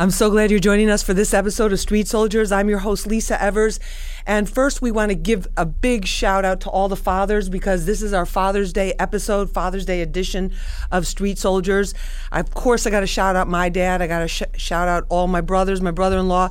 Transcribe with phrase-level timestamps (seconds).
[0.00, 2.52] I'm so glad you're joining us for this episode of Street Soldiers.
[2.52, 3.80] I'm your host, Lisa Evers.
[4.26, 7.84] And first, we want to give a big shout out to all the fathers because
[7.84, 10.52] this is our Father's Day episode, Father's Day edition
[10.92, 11.94] of Street Soldiers.
[12.30, 14.00] Of course, I got to shout out my dad.
[14.00, 16.50] I got to sh- shout out all my brothers, my brother in law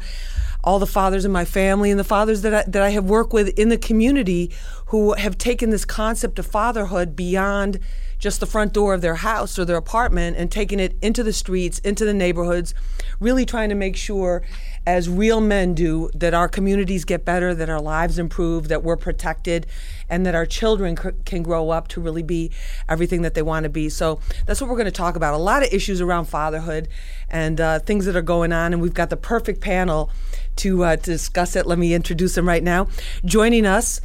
[0.64, 3.32] all the fathers in my family and the fathers that I, that I have worked
[3.32, 4.52] with in the community
[4.88, 7.80] who have taken this concept of fatherhood beyond
[8.20, 11.34] just the front door of their house or their apartment and taking it into the
[11.34, 12.74] streets, into the neighborhoods,
[13.20, 14.42] really trying to make sure,
[14.86, 18.98] as real men do, that our communities get better, that our lives improve, that we're
[18.98, 19.68] protected,
[20.10, 22.50] and that our children c- can grow up to really be
[22.90, 23.90] everything that they want to be.
[23.90, 25.34] So that's what we're going to talk about.
[25.34, 26.88] A lot of issues around fatherhood
[27.30, 30.10] and uh, things that are going on, and we've got the perfect panel
[30.58, 31.68] to, uh, to discuss it.
[31.68, 32.88] Let me introduce them right now.
[33.26, 34.02] Joining us,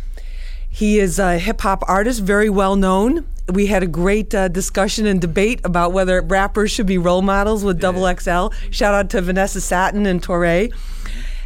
[0.72, 5.06] he is a hip hop artist, very well known we had a great uh, discussion
[5.06, 8.48] and debate about whether rappers should be role models with Double XL.
[8.70, 10.68] Shout out to Vanessa Satten and Torre.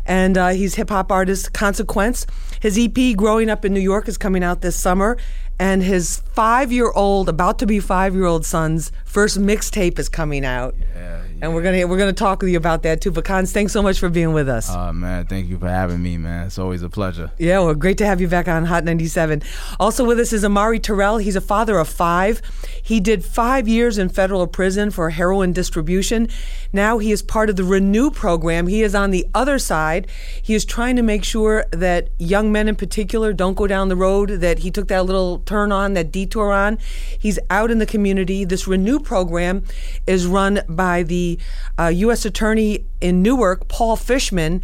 [0.05, 2.27] And uh, he's hip hop artist Consequence.
[2.61, 5.17] His EP, Growing Up in New York, is coming out this summer.
[5.59, 10.09] And his five year old, about to be five year old son's first mixtape is
[10.09, 10.75] coming out.
[10.95, 13.11] Yeah, and we're gonna we're gonna talk with you about that too.
[13.11, 14.71] But Cons, thanks so much for being with us.
[14.71, 16.47] Oh uh, man, thank you for having me, man.
[16.47, 17.31] It's always a pleasure.
[17.39, 19.43] Yeah, well, great to have you back on Hot 97.
[19.79, 21.19] Also with us is Amari Terrell.
[21.19, 22.41] He's a father of five.
[22.83, 26.29] He did five years in federal prison for heroin distribution.
[26.73, 28.67] Now he is part of the Renew program.
[28.67, 30.07] He is on the other side.
[30.41, 33.97] He is trying to make sure that young men in particular don't go down the
[33.97, 36.79] road that he took that little turn on, that detour on.
[37.19, 38.45] He's out in the community.
[38.45, 39.65] This Renew program
[40.07, 41.36] is run by the
[41.79, 42.25] uh, U.S.
[42.25, 44.63] Attorney in Newark, Paul Fishman.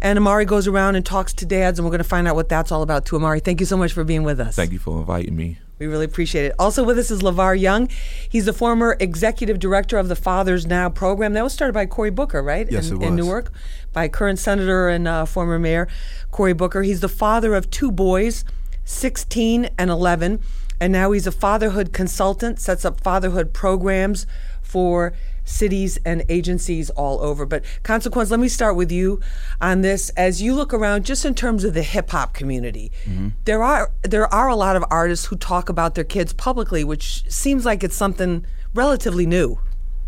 [0.00, 2.48] And Amari goes around and talks to dads, and we're going to find out what
[2.48, 3.14] that's all about too.
[3.14, 4.56] Amari, thank you so much for being with us.
[4.56, 5.58] Thank you for inviting me.
[5.82, 6.54] We really appreciate it.
[6.60, 7.88] Also with us is LeVar Young.
[8.28, 11.32] He's the former executive director of the Fathers Now program.
[11.32, 12.70] That was started by Cory Booker, right?
[12.70, 13.08] Yes, in, it was.
[13.08, 13.52] In Newark,
[13.92, 15.88] by current senator and uh, former mayor
[16.30, 16.82] Cory Booker.
[16.82, 18.44] He's the father of two boys,
[18.84, 20.40] 16 and 11.
[20.80, 24.24] And now he's a fatherhood consultant, sets up fatherhood programs
[24.62, 27.46] for cities and agencies all over.
[27.46, 29.20] But consequence, let me start with you
[29.60, 30.10] on this.
[30.10, 33.30] As you look around, just in terms of the hip hop community, mm-hmm.
[33.44, 37.24] there are there are a lot of artists who talk about their kids publicly, which
[37.30, 38.44] seems like it's something
[38.74, 39.58] relatively new.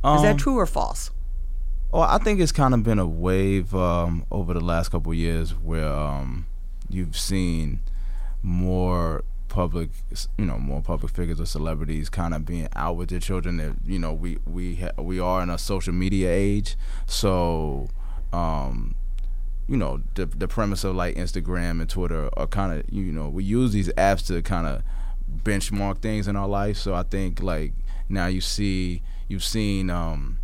[0.03, 1.11] Um, Is that um, true or false?
[1.91, 5.55] Well, I think it's kind of been a wave um, over the last couple years
[5.55, 6.47] where um,
[6.89, 7.81] you've seen
[8.43, 9.23] more
[9.55, 9.91] public,
[10.37, 13.59] you know, more public figures or celebrities kind of being out with their children.
[13.59, 16.77] That you know, we we ha- we are in a social media age,
[17.07, 17.89] so.
[18.33, 18.97] Um,
[19.67, 23.31] you know the the premise of like Instagram and Twitter are kind of you know
[23.31, 24.83] we use these apps to kind of
[25.43, 26.77] benchmark things in our life.
[26.77, 27.73] So I think like
[28.09, 30.39] now you see you've seen um,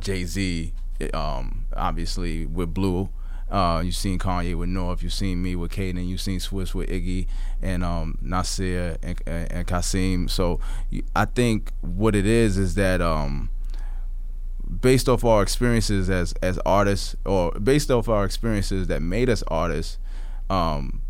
[0.00, 0.72] Jay Z
[1.14, 3.10] um, obviously with Blue
[3.50, 5.02] uh, you've seen Kanye with North.
[5.02, 6.06] You've seen me with Kaden.
[6.06, 7.26] You've seen Swizz with Iggy
[7.62, 10.28] and um, Nasir and, and, and Kasim.
[10.28, 10.60] So
[11.16, 13.50] I think what it is is that um,
[14.80, 19.42] based off our experiences as as artists, or based off our experiences that made us
[19.48, 19.98] artists,
[20.50, 21.02] um,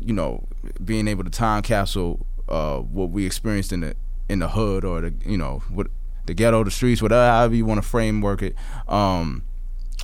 [0.00, 0.46] you know,
[0.84, 3.94] being able to time capsule uh, what we experienced in the
[4.28, 5.86] in the hood or the you know what
[6.26, 8.54] the ghetto, the streets, whatever however you want to framework it.
[8.88, 9.44] Um,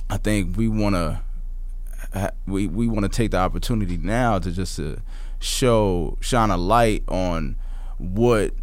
[0.09, 1.21] I think we want to
[2.45, 5.01] we we want to take the opportunity now to just to
[5.39, 7.55] show shine a light on
[7.97, 8.53] what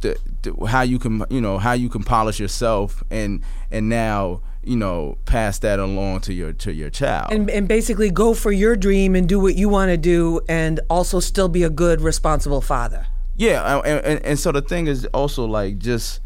[0.00, 4.42] the, the, how you can you know how you can polish yourself and and now
[4.62, 7.32] you know pass that along to your to your child.
[7.32, 10.80] And, and basically go for your dream and do what you want to do and
[10.90, 13.06] also still be a good responsible father.
[13.36, 16.20] Yeah uh, and, and, and so the thing is also like just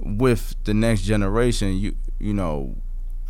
[0.00, 2.76] with the next generation you you know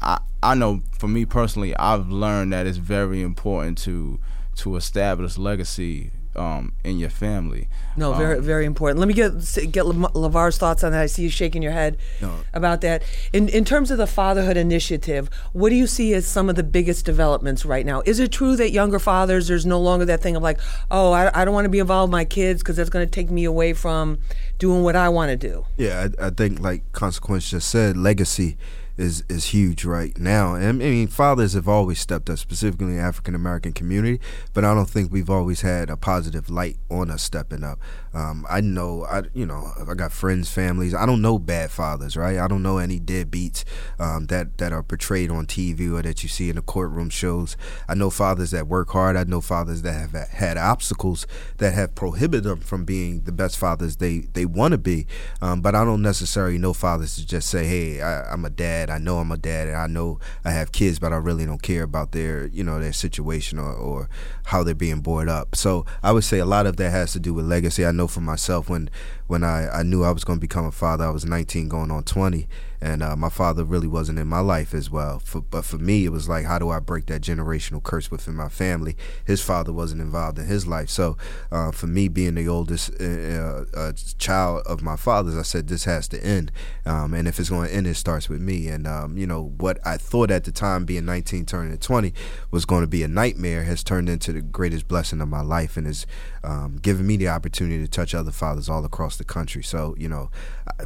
[0.02, 4.18] I I know for me personally, I've learned that it's very important to
[4.56, 7.68] to establish legacy um, in your family.
[7.96, 8.98] No, very um, very important.
[8.98, 9.32] Let me get
[9.70, 11.02] get LeVar's thoughts on that.
[11.02, 12.40] I see you shaking your head no.
[12.54, 13.02] about that.
[13.32, 16.62] In in terms of the fatherhood initiative, what do you see as some of the
[16.62, 18.02] biggest developments right now?
[18.06, 20.58] Is it true that younger fathers there's no longer that thing of like,
[20.90, 23.10] oh, I, I don't want to be involved with my kids because that's going to
[23.10, 24.18] take me away from
[24.58, 25.66] doing what I want to do?
[25.76, 28.56] Yeah, I, I think like consequence just said, legacy
[29.02, 30.54] is is huge right now.
[30.54, 34.20] And I mean, fathers have always stepped up, specifically in the African American community,
[34.54, 37.78] but I don't think we've always had a positive light on us stepping up.
[38.14, 40.94] Um, I know, I you know, I got friends, families.
[40.94, 42.38] I don't know bad fathers, right?
[42.38, 43.64] I don't know any deadbeats
[43.98, 47.56] um, that that are portrayed on TV or that you see in the courtroom shows.
[47.88, 49.16] I know fathers that work hard.
[49.16, 51.26] I know fathers that have had obstacles
[51.58, 55.06] that have prohibited them from being the best fathers they they want to be.
[55.40, 58.90] Um, but I don't necessarily know fathers to just say, "Hey, I, I'm a dad."
[58.92, 61.62] I know I'm a dad, and I know I have kids, but I really don't
[61.62, 64.08] care about their you know their situation or, or
[64.44, 65.56] how they're being brought up.
[65.56, 67.84] So I would say a lot of that has to do with legacy.
[67.84, 68.90] I know for myself when
[69.26, 71.90] when I, I knew I was going to become a father, I was 19 going
[71.90, 72.46] on 20
[72.82, 75.20] and uh, my father really wasn't in my life as well.
[75.20, 78.34] For, but for me, it was like, how do I break that generational curse within
[78.34, 78.96] my family?
[79.24, 81.16] His father wasn't involved in his life, so
[81.52, 85.84] uh, for me, being the oldest uh, uh child of my father's, I said this
[85.84, 86.50] has to end,
[86.84, 88.66] um, and if it's going to end, it starts with me.
[88.66, 92.12] And um, you know what I thought at the time, being 19 turning 20,
[92.50, 95.76] was going to be a nightmare, has turned into the greatest blessing of my life,
[95.76, 96.04] and has
[96.44, 99.62] um, given me the opportunity to touch other fathers all across the country.
[99.62, 100.30] So you know,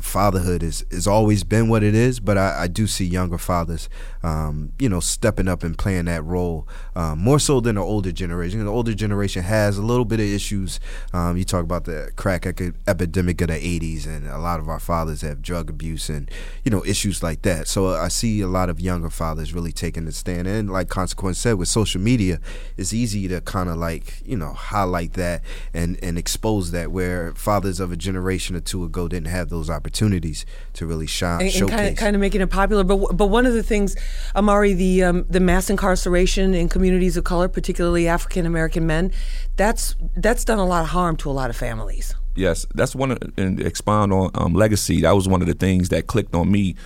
[0.01, 3.89] fatherhood is has always been what it is, but I, I do see younger fathers,
[4.23, 8.13] um, you know, stepping up and playing that role um, more so than the older
[8.13, 8.65] generation.
[8.65, 10.81] The older generation has a little bit of issues.
[11.13, 14.81] Um, you talk about the crack epidemic of the '80s, and a lot of our
[14.81, 16.31] fathers have drug abuse and
[16.65, 17.69] you know issues like that.
[17.69, 20.47] So I see a lot of younger fathers really taking the stand.
[20.47, 22.41] And like Consequence said, with social media,
[22.77, 25.43] it's easy to kind of like you know highlight that
[25.73, 29.71] and and expose that where fathers of a generation or two ago didn't have those
[29.71, 31.43] opportunities to really shine.
[31.43, 32.85] And, and kind, of, kind of making it popular.
[32.85, 33.97] But but one of the things,
[34.35, 39.13] Amari, the um, the mass incarceration in communities of color, particularly African American men,
[39.57, 42.15] that's that's done a lot of harm to a lot of families.
[42.35, 43.13] Yes, that's one.
[43.13, 45.01] Of, and expound on um, legacy.
[45.01, 46.77] That was one of the things that clicked on me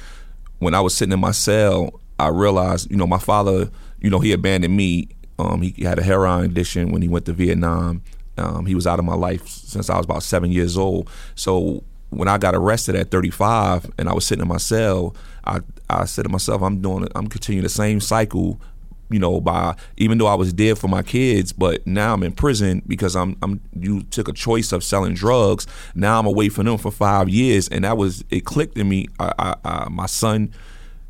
[0.59, 2.01] when I was sitting in my cell.
[2.19, 3.71] I realized, you know, my father,
[4.01, 5.09] you know, he abandoned me.
[5.39, 8.03] Um, he had a heroin addiction when he went to Vietnam.
[8.41, 11.09] Um, he was out of my life since I was about seven years old.
[11.35, 15.15] So when I got arrested at 35 and I was sitting in my cell,
[15.45, 17.09] I I said to myself, I'm doing.
[17.15, 18.61] I'm continuing the same cycle,
[19.09, 22.33] you know, by even though I was dead for my kids, but now I'm in
[22.33, 25.67] prison because I'm I'm you took a choice of selling drugs.
[25.95, 29.07] Now I'm away from them for five years, and that was it clicked in me.
[29.19, 30.53] I, I, I, my son,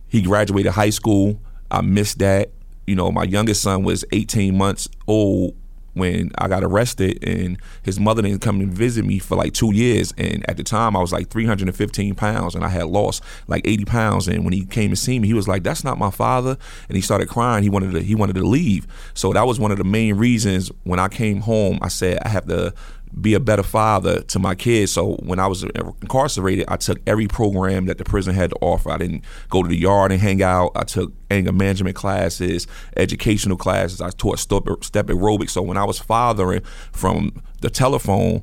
[0.08, 1.40] he graduated high school.
[1.70, 2.50] I missed that.
[2.86, 5.54] You know, my youngest son was 18 months old
[5.94, 9.74] when I got arrested and his mother didn't come and visit me for like two
[9.74, 10.12] years.
[10.16, 13.84] And at the time, I was like 315 pounds and I had lost like 80
[13.84, 14.28] pounds.
[14.28, 16.56] And when he came to see me, he was like, "That's not my father,"
[16.88, 17.62] and he started crying.
[17.62, 18.86] He wanted to he wanted to leave.
[19.14, 21.78] So that was one of the main reasons when I came home.
[21.82, 22.72] I said I have to
[23.18, 24.92] be a better father to my kids.
[24.92, 28.90] So when I was incarcerated, I took every program that the prison had to offer.
[28.90, 30.72] I didn't go to the yard and hang out.
[30.76, 32.66] I took anger management classes,
[32.96, 34.00] educational classes.
[34.00, 35.50] I taught step, step aerobics.
[35.50, 36.62] So when I was fathering
[36.92, 38.42] from the telephone,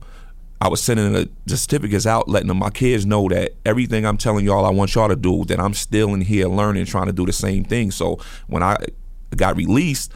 [0.60, 4.44] I was sending the, certificates out, letting them, my kids know that everything I'm telling
[4.44, 7.26] y'all I want y'all to do, that I'm still in here learning, trying to do
[7.26, 7.92] the same thing.
[7.92, 8.78] So when I
[9.36, 10.12] got released,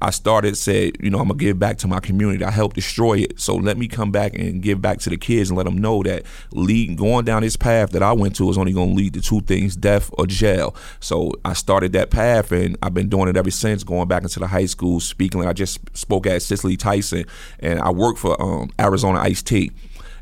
[0.00, 2.44] I started said, you know, I'm gonna give back to my community.
[2.44, 5.48] I helped destroy it, so let me come back and give back to the kids
[5.48, 8.58] and let them know that lead, going down this path that I went to is
[8.58, 10.74] only gonna lead to two things: death or jail.
[11.00, 13.84] So I started that path, and I've been doing it ever since.
[13.84, 15.44] Going back into the high school, speaking.
[15.46, 17.24] I just spoke at Cicely Tyson,
[17.60, 19.70] and I work for um, Arizona Iced Tea.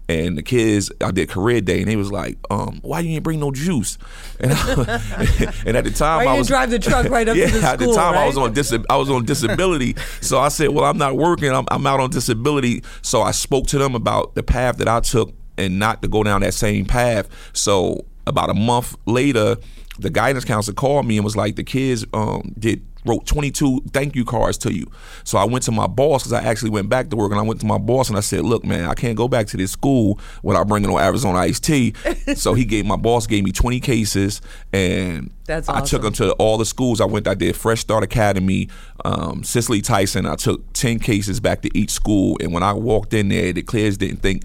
[0.07, 3.25] And the kids, I did career day, and they was like, um, "Why you ain't
[3.25, 3.97] bring no juice?"
[4.41, 7.53] And, I, and at the time, I was drive the truck right up yeah, to
[7.53, 7.71] the school.
[7.71, 8.25] At the time, right?
[8.25, 11.51] I was on dis- I was on disability, so I said, "Well, I'm not working.
[11.51, 15.01] I'm, I'm out on disability." So I spoke to them about the path that I
[15.01, 17.29] took and not to go down that same path.
[17.55, 19.57] So about a month later,
[19.99, 24.15] the guidance counselor called me and was like, "The kids um, did wrote 22 thank
[24.17, 24.87] you cards to you.
[25.25, 27.43] So I went to my boss because I actually went back to work and I
[27.43, 29.73] went to my boss and I said, look, man, I can't go back to this
[29.73, 31.95] school without bringing on Arizona iced tea.
[32.35, 34.41] so he gave my boss gave me 20 cases
[34.73, 35.83] and That's awesome.
[35.83, 37.29] I took them to all the schools I went.
[37.29, 38.69] I did Fresh Start Academy,
[39.05, 40.27] um, Cicely Tyson.
[40.27, 42.37] I took 10 cases back to each school.
[42.41, 44.45] And when I walked in there, the kids didn't think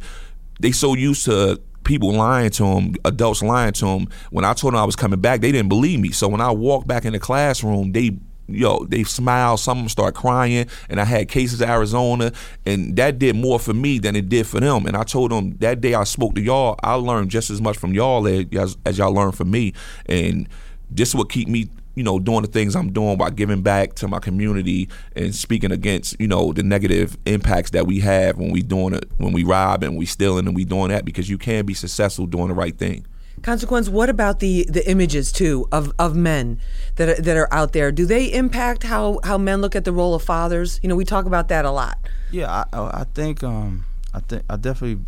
[0.60, 4.08] they so used to people lying to them, adults lying to them.
[4.30, 6.12] When I told them I was coming back, they didn't believe me.
[6.12, 8.12] So when I walked back in the classroom, they
[8.54, 12.32] yo, they smile, Some of them start crying, and I had cases Arizona,
[12.66, 14.86] and that did more for me than it did for them.
[14.86, 17.78] And I told them that day I spoke to y'all, I learned just as much
[17.78, 19.74] from y'all as, as y'all learned from me,
[20.06, 20.48] and
[20.90, 21.70] this would keep me.
[21.96, 24.88] You know, doing the things I'm doing by giving back to my community
[25.18, 29.12] and speaking against, you know, the negative impacts that we have when we doing it,
[29.18, 32.26] when we rob and we stealing and we doing that because you can be successful
[32.26, 33.06] doing the right thing.
[33.42, 33.90] Consequence.
[33.90, 36.60] What about the the images too of, of men
[36.96, 37.92] that are, that are out there?
[37.92, 40.80] Do they impact how, how men look at the role of fathers?
[40.84, 41.98] You know, we talk about that a lot.
[42.32, 45.04] Yeah, I, I think um, I think I definitely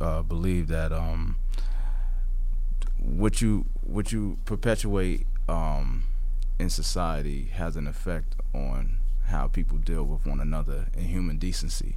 [0.00, 1.36] uh, believe that um,
[2.98, 6.04] what you what you perpetuate um,
[6.58, 11.96] in society has an effect on how people deal with one another and human decency.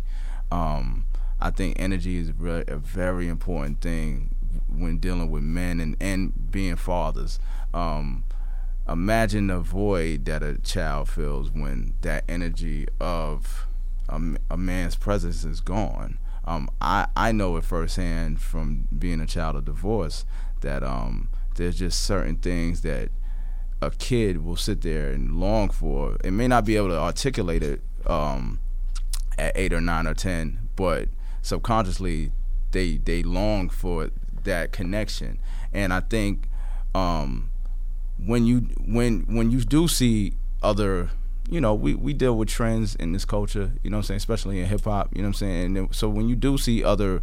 [0.51, 1.05] Um,
[1.39, 4.32] I think energy is a very important thing
[4.73, 7.39] when dealing with men and, and being fathers.
[7.73, 8.23] Um,
[8.87, 13.67] imagine the void that a child feels when that energy of
[14.09, 16.17] a, a man's presence is gone.
[16.45, 20.25] Um, I I know it firsthand from being a child of divorce
[20.61, 23.09] that um, there's just certain things that
[23.81, 26.17] a kid will sit there and long for.
[26.23, 28.59] It may not be able to articulate it um,
[29.37, 31.09] at eight or nine or ten, but
[31.41, 32.31] subconsciously
[32.71, 34.09] they they long for
[34.43, 35.39] that connection.
[35.73, 36.47] And I think
[36.93, 37.49] um,
[38.23, 41.09] when you when when you do see other
[41.49, 44.59] you know, we, we deal with trends in this culture, you know I'm saying, especially
[44.59, 45.77] in hip hop, you know I'm saying?
[45.77, 47.21] And so when you do see other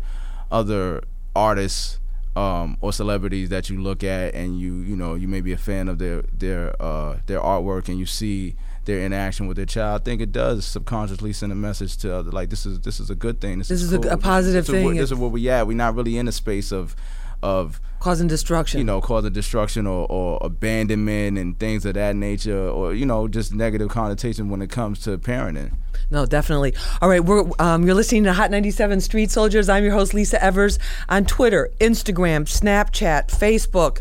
[0.50, 1.02] other
[1.34, 1.98] artists
[2.36, 5.58] um, or celebrities that you look at and you you know, you may be a
[5.58, 8.56] fan of their their uh, their artwork and you see
[8.90, 12.30] their interaction with their child, I think it does subconsciously send a message to other
[12.30, 13.59] like this is this is a good thing.
[13.59, 14.11] This, This is, is a- cool.
[14.11, 14.85] a positive this is thing.
[14.87, 15.66] where- this is where we at.
[15.66, 16.94] We're not really in a space of
[17.42, 18.78] of causing destruction.
[18.78, 23.28] you know, causing destruction or, or abandonment and things of that nature, or you know,
[23.28, 25.73] just negative connotation when it comes to parenting.
[26.11, 26.75] No, definitely.
[27.00, 29.68] All right, we're um, you're listening to Hot 97 Street Soldiers.
[29.70, 30.78] I'm your host Lisa Evers
[31.09, 34.00] on Twitter, Instagram, Snapchat, Facebook,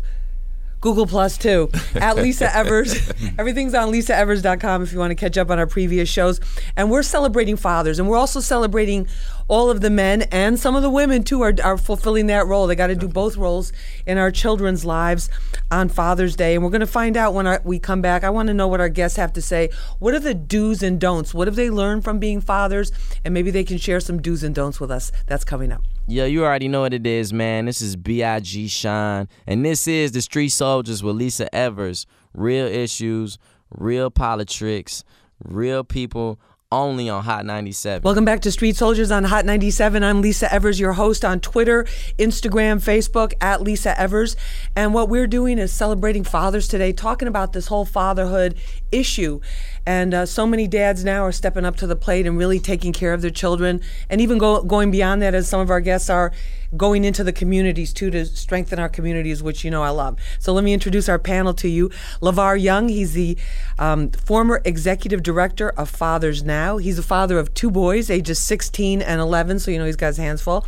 [0.80, 1.70] Google Plus too.
[1.94, 2.94] At Lisa Evers.
[3.38, 6.40] Everything's on lisaevers.com if you want to catch up on our previous shows.
[6.76, 9.06] And we're celebrating fathers, and we're also celebrating
[9.50, 12.68] all of the men and some of the women too are, are fulfilling that role.
[12.68, 13.72] They got to do both roles
[14.06, 15.28] in our children's lives
[15.72, 16.54] on Father's Day.
[16.54, 18.22] And we're going to find out when our, we come back.
[18.22, 19.70] I want to know what our guests have to say.
[19.98, 21.34] What are the do's and don'ts?
[21.34, 22.92] What have they learned from being fathers?
[23.24, 25.10] And maybe they can share some do's and don'ts with us.
[25.26, 25.82] That's coming up.
[26.10, 27.66] Yo, you already know what it is, man.
[27.66, 28.66] This is B.I.G.
[28.66, 32.04] Shine, and this is the Street Soldiers with Lisa Evers.
[32.34, 33.38] Real issues,
[33.70, 35.04] real politics,
[35.44, 36.40] real people,
[36.72, 38.02] only on Hot 97.
[38.02, 40.04] Welcome back to Street Soldiers on Hot 97.
[40.04, 41.84] I'm Lisa Evers, your host on Twitter,
[42.18, 44.36] Instagram, Facebook, at Lisa Evers.
[44.76, 48.56] And what we're doing is celebrating fathers today, talking about this whole fatherhood
[48.92, 49.40] issue.
[49.86, 52.92] And uh, so many dads now are stepping up to the plate and really taking
[52.92, 56.10] care of their children, and even go, going beyond that, as some of our guests
[56.10, 56.32] are
[56.76, 60.18] going into the communities too to strengthen our communities, which you know I love.
[60.38, 61.88] So let me introduce our panel to you.
[62.20, 63.36] LeVar Young, he's the
[63.78, 66.76] um, former executive director of Fathers Now.
[66.76, 70.08] He's a father of two boys, ages 16 and 11, so you know he's got
[70.08, 70.66] his hands full.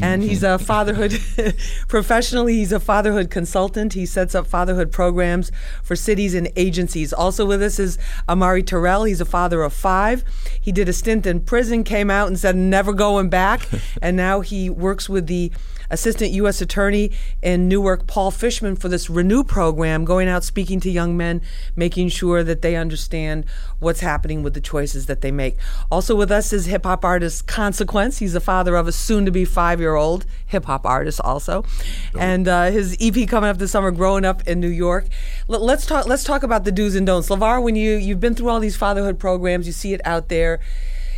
[0.00, 1.20] And he's a fatherhood
[1.88, 3.94] professionally, he's a fatherhood consultant.
[3.94, 7.12] He sets up fatherhood programs for cities and agencies.
[7.12, 7.98] Also with us is
[8.28, 9.04] Amari Terrell.
[9.04, 10.24] He's a father of five.
[10.60, 13.68] He did a stint in prison, came out and said never going back.
[14.02, 15.52] and now he works with the
[15.90, 16.60] Assistant U.S.
[16.60, 17.10] Attorney
[17.42, 21.42] in Newark, Paul Fishman, for this Renew program, going out speaking to young men,
[21.76, 23.44] making sure that they understand
[23.78, 25.56] what's happening with the choices that they make.
[25.90, 28.18] Also with us is hip hop artist Consequence.
[28.18, 31.64] He's the father of a soon to be five year old hip hop artist, also.
[32.18, 35.06] And uh, his EP coming up this summer, Growing Up in New York.
[35.48, 36.06] L- let's talk.
[36.06, 37.28] Let's talk about the do's and don'ts.
[37.28, 40.60] Lavar, when you you've been through all these fatherhood programs, you see it out there.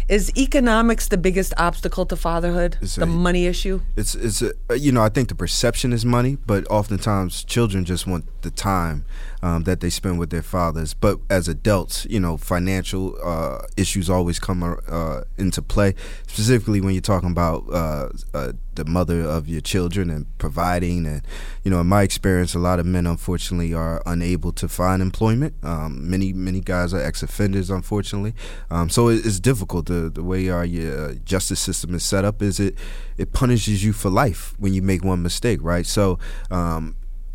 [0.09, 2.77] Is economics the biggest obstacle to fatherhood?
[2.81, 3.81] It's the a- money issue?
[3.97, 8.07] It's it's a, you know I think the perception is money, but oftentimes children just
[8.07, 9.05] want the time
[9.43, 10.95] um, that they spend with their fathers.
[10.95, 15.95] But as adults, you know, financial uh, issues always come uh, into play.
[16.26, 21.23] Specifically when you're talking about uh, uh, the mother of your children and providing, and
[21.65, 25.55] you know, in my experience, a lot of men unfortunately are unable to find employment.
[25.62, 28.35] Um, many many guys are ex-offenders, unfortunately.
[28.71, 29.87] Um, so it's difficult.
[29.87, 32.76] The the way our uh, justice system is set up is it
[33.17, 35.87] it punishes you for life when you make one mistake, right?
[35.87, 36.19] So.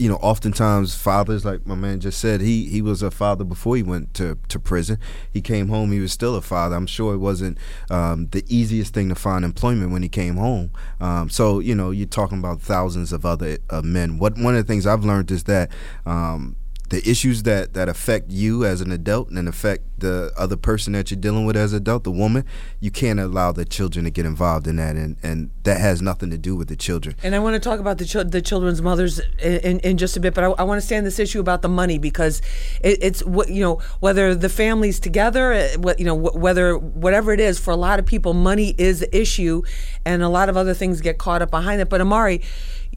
[0.02, 3.76] You know, oftentimes fathers, like my man just said, he he was a father before
[3.76, 4.98] he went to, to prison.
[5.32, 6.76] He came home, he was still a father.
[6.76, 10.72] I'm sure it wasn't um, the easiest thing to find employment when he came home.
[11.00, 14.18] Um, so you know, you're talking about thousands of other uh, men.
[14.18, 15.72] What one of the things I've learned is that.
[16.06, 16.56] Um,
[16.92, 21.10] the issues that, that affect you as an adult and affect the other person that
[21.10, 22.44] you're dealing with as an adult, the woman,
[22.82, 26.30] you can't allow the children to get involved in that, and, and that has nothing
[26.30, 27.16] to do with the children.
[27.24, 30.18] And I want to talk about the chil- the children's mothers in, in, in just
[30.18, 32.42] a bit, but I, I want to stay on this issue about the money because
[32.82, 37.32] it, it's what you know whether the families together, uh, what you know whether whatever
[37.32, 39.62] it is for a lot of people, money is the issue,
[40.04, 41.88] and a lot of other things get caught up behind it.
[41.88, 42.42] But Amari,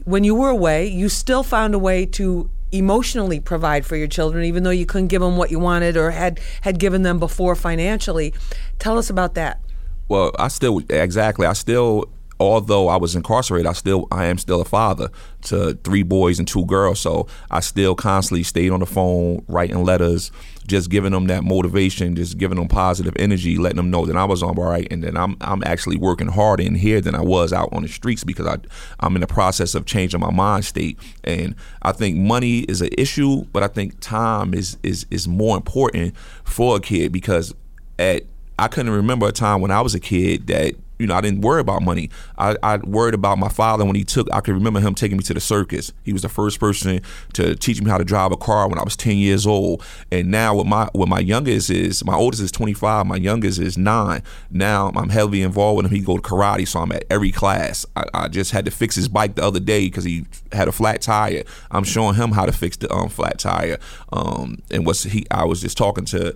[0.03, 4.45] when you were away, you still found a way to emotionally provide for your children,
[4.45, 7.55] even though you couldn't give them what you wanted or had had given them before
[7.55, 8.33] financially.
[8.79, 9.59] Tell us about that.
[10.07, 11.47] Well, I still exactly.
[11.47, 12.05] I still
[12.39, 15.09] although I was incarcerated, I still I am still a father
[15.43, 16.99] to three boys and two girls.
[16.99, 20.31] So I still constantly stayed on the phone, writing letters,
[20.67, 24.25] just giving them that motivation, just giving them positive energy, letting them know that I
[24.25, 27.21] was on all right and that I'm I'm actually working harder in here than I
[27.21, 28.57] was out on the streets because I
[28.99, 30.97] I'm in the process of changing my mind state.
[31.23, 35.55] And I think money is an issue, but I think time is is is more
[35.55, 37.53] important for a kid because
[37.97, 38.23] at
[38.57, 41.41] I couldn't remember a time when I was a kid that you know, I didn't
[41.41, 42.09] worry about money.
[42.37, 44.27] I, I worried about my father when he took.
[44.33, 45.91] I can remember him taking me to the circus.
[46.03, 47.01] He was the first person
[47.33, 49.83] to teach me how to drive a car when I was ten years old.
[50.11, 53.05] And now, with my with my youngest is my oldest is twenty five.
[53.05, 54.21] My youngest is nine.
[54.49, 55.91] Now I'm heavily involved with him.
[55.97, 57.85] He go to karate, so I'm at every class.
[57.95, 60.71] I, I just had to fix his bike the other day because he had a
[60.71, 61.43] flat tire.
[61.71, 63.77] I'm showing him how to fix the um, flat tire.
[64.11, 65.25] Um, and what's he?
[65.31, 66.35] I was just talking to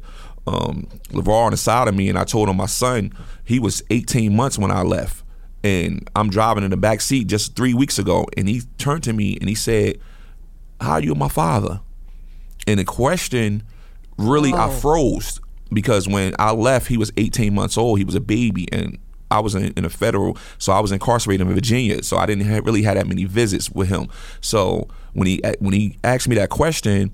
[0.50, 3.14] um, LeVar on the side of me, and I told him my son,
[3.46, 5.24] he was 18 months when I left.
[5.64, 9.14] And I'm driving in the back seat just three weeks ago, and he turned to
[9.14, 10.00] me and he said,
[10.80, 11.82] How are you my father?
[12.66, 13.64] And the question
[14.18, 15.40] really, I froze
[15.72, 18.00] because when I left, he was 18 months old.
[18.00, 18.98] He was a baby, and
[19.30, 22.02] I was in, in, a federal, so I was incarcerated in Virginia.
[22.04, 24.08] So I didn't have, really have that many visits with him.
[24.42, 27.12] So when he when he asked me that question,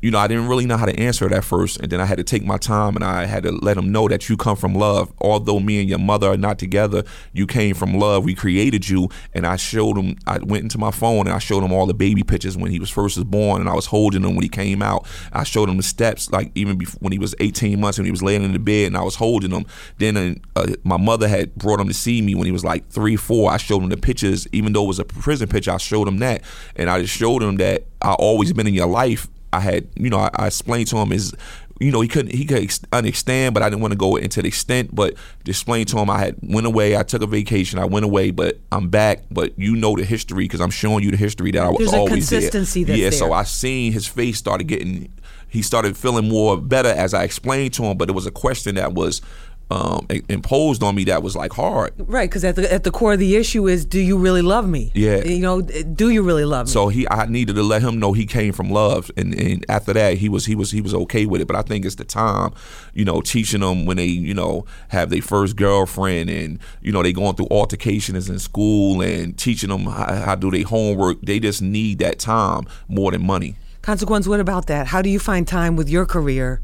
[0.00, 2.04] you know, I didn't really know how to answer it at first, and then I
[2.04, 4.56] had to take my time and I had to let him know that you come
[4.56, 5.12] from love.
[5.20, 7.02] Although me and your mother are not together,
[7.32, 8.24] you came from love.
[8.24, 10.16] We created you, and I showed him.
[10.26, 12.78] I went into my phone and I showed him all the baby pictures when he
[12.78, 15.06] was first was born, and I was holding him when he came out.
[15.32, 18.10] I showed him the steps, like even before, when he was 18 months and he
[18.10, 19.66] was laying in the bed, and I was holding him.
[19.98, 23.16] Then uh, my mother had brought him to see me when he was like three,
[23.16, 23.50] four.
[23.50, 25.72] I showed him the pictures, even though it was a prison picture.
[25.72, 26.42] I showed him that,
[26.76, 30.10] and I just showed him that I always been in your life I had, you
[30.10, 31.34] know, I, I, explained to him is,
[31.80, 34.48] you know, he couldn't, he could understand, but I didn't want to go into the
[34.48, 34.94] extent.
[34.94, 35.14] But
[35.44, 38.30] to explain to him, I had went away, I took a vacation, I went away,
[38.30, 39.24] but I'm back.
[39.30, 41.94] But you know the history because I'm showing you the history that I was There's
[41.94, 42.96] always a consistency there.
[42.96, 43.18] yeah, there.
[43.18, 45.12] so I seen his face started getting,
[45.48, 47.96] he started feeling more better as I explained to him.
[47.96, 49.22] But it was a question that was
[49.70, 51.92] um, imposed on me that was like hard.
[51.98, 54.66] Right, because at the at the core of the issue is, do you really love
[54.66, 54.90] me?
[54.94, 56.72] Yeah, you know, do you really love me?
[56.72, 59.92] So he, I needed to let him know he came from love, and, and after
[59.92, 61.46] that, he was he was he was okay with it.
[61.46, 62.52] But I think it's the time,
[62.94, 67.02] you know, teaching them when they you know have their first girlfriend, and you know
[67.02, 71.20] they going through altercations in school, and teaching them how, how do their homework.
[71.20, 73.56] They just need that time more than money.
[73.82, 74.26] Consequence.
[74.26, 74.88] What about that?
[74.88, 76.60] How do you find time with your career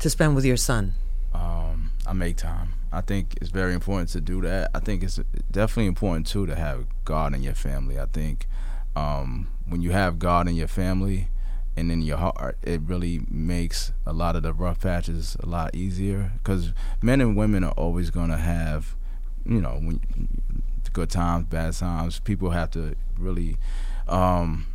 [0.00, 0.94] to spend with your son?
[1.34, 1.71] Um,
[2.12, 2.74] I make time.
[2.92, 4.70] I think it's very important to do that.
[4.74, 5.18] I think it's
[5.50, 7.98] definitely important too to have God in your family.
[7.98, 8.46] I think
[8.94, 11.28] um, when you have God in your family
[11.74, 15.74] and in your heart, it really makes a lot of the rough patches a lot
[15.74, 16.32] easier.
[16.34, 18.94] Because men and women are always gonna have,
[19.46, 19.98] you know, when,
[20.92, 22.18] good times, bad times.
[22.18, 23.56] People have to really
[24.06, 24.66] um,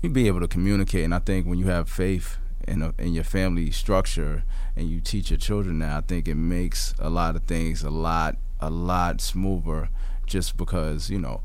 [0.00, 1.04] be able to communicate.
[1.04, 2.38] And I think when you have faith
[2.70, 4.44] in, a, in your family structure
[4.76, 7.90] and you teach your children that, I think it makes a lot of things a
[7.90, 9.88] lot a lot smoother.
[10.26, 11.40] Just because you know,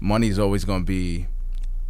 [0.00, 1.26] money is always going to be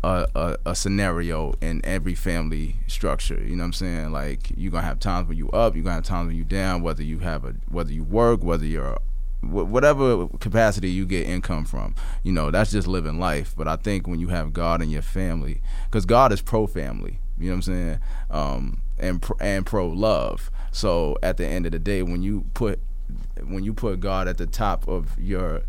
[0.02, 3.40] a, a, a, scenario in every family structure.
[3.40, 4.12] You know what I'm saying?
[4.12, 6.82] Like you're gonna have times when you up, you're gonna have times when you down.
[6.82, 8.98] Whether you have a whether you work, whether you're
[9.42, 13.54] whatever capacity you get income from, you know that's just living life.
[13.56, 17.18] But I think when you have God in your family, because God is pro family.
[17.40, 17.98] You know what I'm saying?
[18.30, 20.50] Um, and and pro love.
[20.72, 22.80] So at the end of the day, when you put
[23.46, 25.62] when you put God at the top of your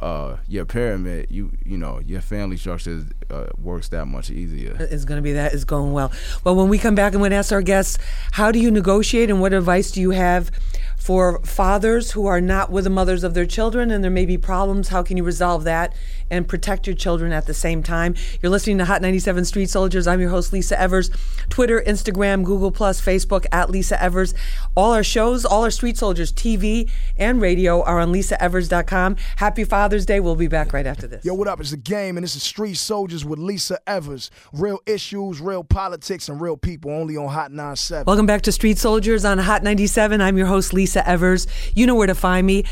[0.00, 4.76] uh, your pyramid, you you know your family structure uh, works that much easier.
[4.78, 5.52] It's going to be that.
[5.52, 6.12] It's going well.
[6.44, 7.98] Well, when we come back, I'm going to ask our guests,
[8.32, 10.50] how do you negotiate, and what advice do you have
[10.98, 14.36] for fathers who are not with the mothers of their children, and there may be
[14.36, 14.88] problems?
[14.88, 15.94] How can you resolve that
[16.30, 18.14] and protect your children at the same time?
[18.42, 20.06] You're listening to Hot 97 Street Soldiers.
[20.06, 21.10] I'm your host Lisa Evers.
[21.48, 24.34] Twitter, Instagram, Google Plus, Facebook at Lisa Evers.
[24.76, 29.16] All our shows, all our Street Soldiers TV and radio are on LisaEvers.com.
[29.36, 30.20] Happy Father's Day.
[30.20, 31.24] We'll be back right after this.
[31.24, 31.60] Yo, what up?
[31.60, 34.30] It's the game, and this is Street Soldiers with Lisa Evers.
[34.52, 38.04] Real issues, real politics, and real people only on Hot 97.
[38.04, 40.20] Welcome back to Street Soldiers on Hot 97.
[40.20, 41.46] I'm your host, Lisa Evers.
[41.74, 42.64] You know where to find me.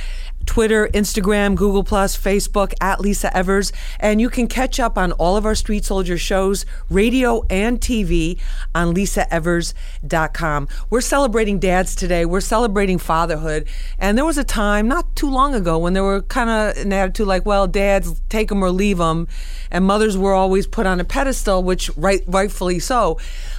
[0.46, 5.36] Twitter, Instagram, Google Plus, Facebook at Lisa Evers, and you can catch up on all
[5.36, 8.38] of our Street Soldier shows, radio and TV
[8.74, 10.68] on LisaEvers.com.
[10.88, 12.24] We're celebrating dads today.
[12.24, 13.66] We're celebrating fatherhood,
[13.98, 16.92] and there was a time not too long ago when there were kind of an
[16.92, 19.26] attitude like, "Well, dads take them or leave them,"
[19.70, 23.18] and mothers were always put on a pedestal, which right rightfully so.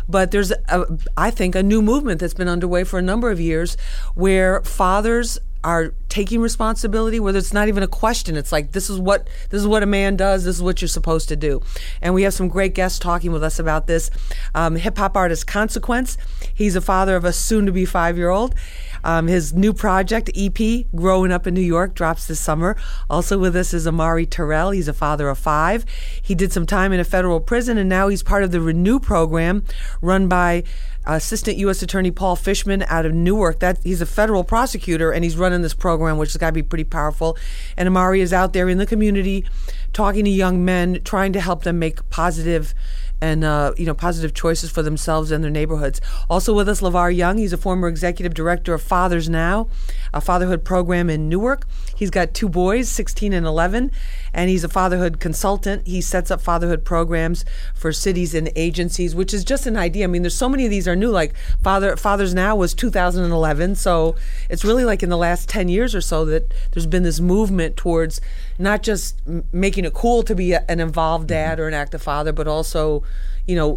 [0.09, 0.85] But there's, a,
[1.17, 3.77] I think, a new movement that's been underway for a number of years
[4.15, 8.35] where fathers are taking responsibility whether it's not even a question.
[8.35, 10.45] It's like this is what this is what a man does.
[10.45, 11.61] This is what you're supposed to do.
[12.01, 14.09] And we have some great guests talking with us about this.
[14.55, 16.17] Um, hip-hop artist consequence.
[16.53, 18.55] He's a father of a soon-to-be five-year-old.
[19.03, 22.75] Um, his new project ep growing up in new york drops this summer.
[23.09, 24.71] Also with us is amari terrell.
[24.71, 25.85] He's a father of five.
[26.21, 28.99] He did some time in a federal prison and now he's part of the renew
[28.99, 29.63] program
[30.01, 30.63] run by
[31.07, 31.81] Assistant U.S.
[31.81, 33.59] Attorney Paul Fishman out of Newark.
[33.59, 36.63] That he's a federal prosecutor and he's running this program, which has got to be
[36.63, 37.37] pretty powerful.
[37.75, 39.43] And Amari is out there in the community,
[39.91, 42.73] talking to young men, trying to help them make positive
[43.21, 45.99] and uh, you know positive choices for themselves and their neighborhoods.
[46.29, 47.37] Also with us, Lavar Young.
[47.37, 49.67] He's a former executive director of Fathers Now,
[50.13, 51.67] a fatherhood program in Newark.
[51.95, 53.91] He's got two boys, 16 and 11,
[54.33, 55.87] and he's a fatherhood consultant.
[55.87, 57.43] He sets up fatherhood programs
[57.73, 60.03] for cities and agencies, which is just an idea.
[60.03, 61.09] I mean, there's so many of these are new.
[61.09, 64.15] Like Father Fathers Now was 2011, so
[64.49, 67.77] it's really like in the last 10 years or so that there's been this movement
[67.77, 68.21] towards
[68.59, 71.61] not just m- making it cool to be a, an involved dad mm-hmm.
[71.61, 73.03] or an active father, but also
[73.47, 73.75] you know,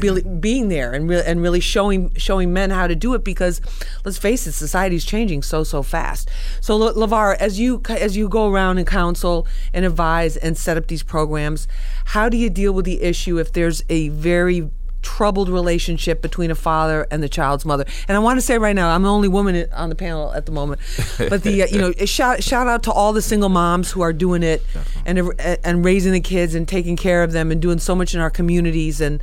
[0.00, 3.60] being, being there and re- and really showing showing men how to do it because
[4.04, 6.28] let's face it, society's changing so so fast.
[6.60, 10.88] So Lavar, as you as you go around and counsel and advise and set up
[10.88, 11.68] these programs,
[12.06, 14.70] how do you deal with the issue if there's a very
[15.04, 17.84] troubled relationship between a father and the child's mother.
[18.08, 20.46] And I want to say right now, I'm the only woman on the panel at
[20.46, 20.80] the moment,
[21.18, 24.12] but the uh, you know shout shout out to all the single moms who are
[24.12, 24.62] doing it
[25.06, 28.20] and and raising the kids and taking care of them and doing so much in
[28.20, 29.22] our communities and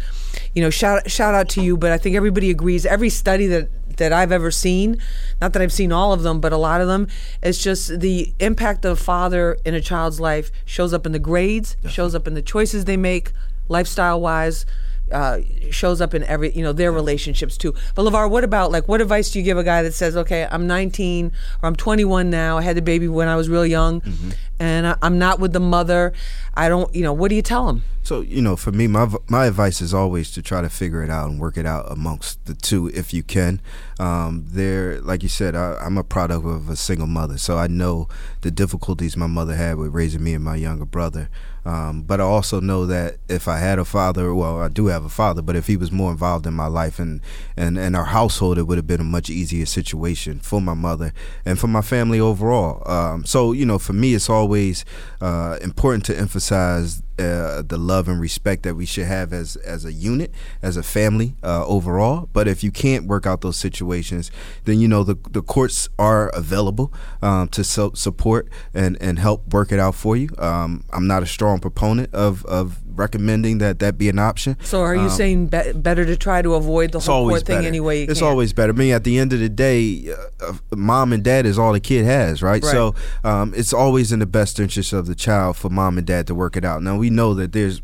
[0.53, 1.75] you know shout shout out to you.
[1.75, 2.85] But I think everybody agrees.
[2.85, 4.97] Every study that that I've ever seen,
[5.41, 7.07] not that I've seen all of them, but a lot of them,
[7.43, 11.19] it's just the impact of a father in a child's life shows up in the
[11.19, 13.31] grades, shows up in the choices they make,
[13.67, 14.65] lifestyle wise
[15.12, 17.74] uh, shows up in every you know their relationships too.
[17.95, 20.47] But Lavar, what about like what advice do you give a guy that says, okay,
[20.50, 24.02] I'm 19 or I'm 21 now, I had the baby when I was real young,
[24.02, 24.30] mm-hmm.
[24.60, 26.13] and I, am not with the mother.
[26.54, 27.84] I don't, you know, what do you tell him?
[28.04, 31.10] So you know, for me, my my advice is always to try to figure it
[31.10, 33.62] out and work it out amongst the two if you can.
[34.00, 37.67] Um, there, like you said, I, I'm a product of a single mother, so I
[37.67, 38.10] know
[38.41, 41.30] the difficulties my mother had with raising me and my younger brother.
[41.65, 45.06] Um, but I also know that if I had a father, well, I do have
[45.06, 47.21] a father, but if he was more involved in my life and,
[47.56, 51.13] and, and our household, it would have been a much easier situation for my mother
[51.45, 52.82] and for my family overall.
[52.91, 54.86] Um, so, you know, for me, it's always
[55.21, 59.86] uh, important to emphasize uh, the love and respect that we should have as as
[59.86, 62.30] a unit, as a family uh, overall.
[62.34, 64.32] But if you can't work out those situations,
[64.65, 69.54] then you know the the courts are available um, to so support and and help
[69.54, 70.30] work it out for you.
[70.38, 74.58] Um, I'm not a strong proponent of of recommending that that be an option.
[74.63, 77.65] So are you um, saying be- better to try to avoid the whole court thing
[77.65, 78.04] anyway?
[78.04, 78.27] it's can?
[78.27, 78.73] always better.
[78.73, 81.73] I mean, at the end of the day, uh, uh, mom and dad is all
[81.73, 82.63] the kid has, right?
[82.63, 82.71] right.
[82.71, 86.27] So um, it's always in the best interest of the child for mom and dad
[86.27, 86.84] to work it out.
[86.84, 87.82] Now we know that there's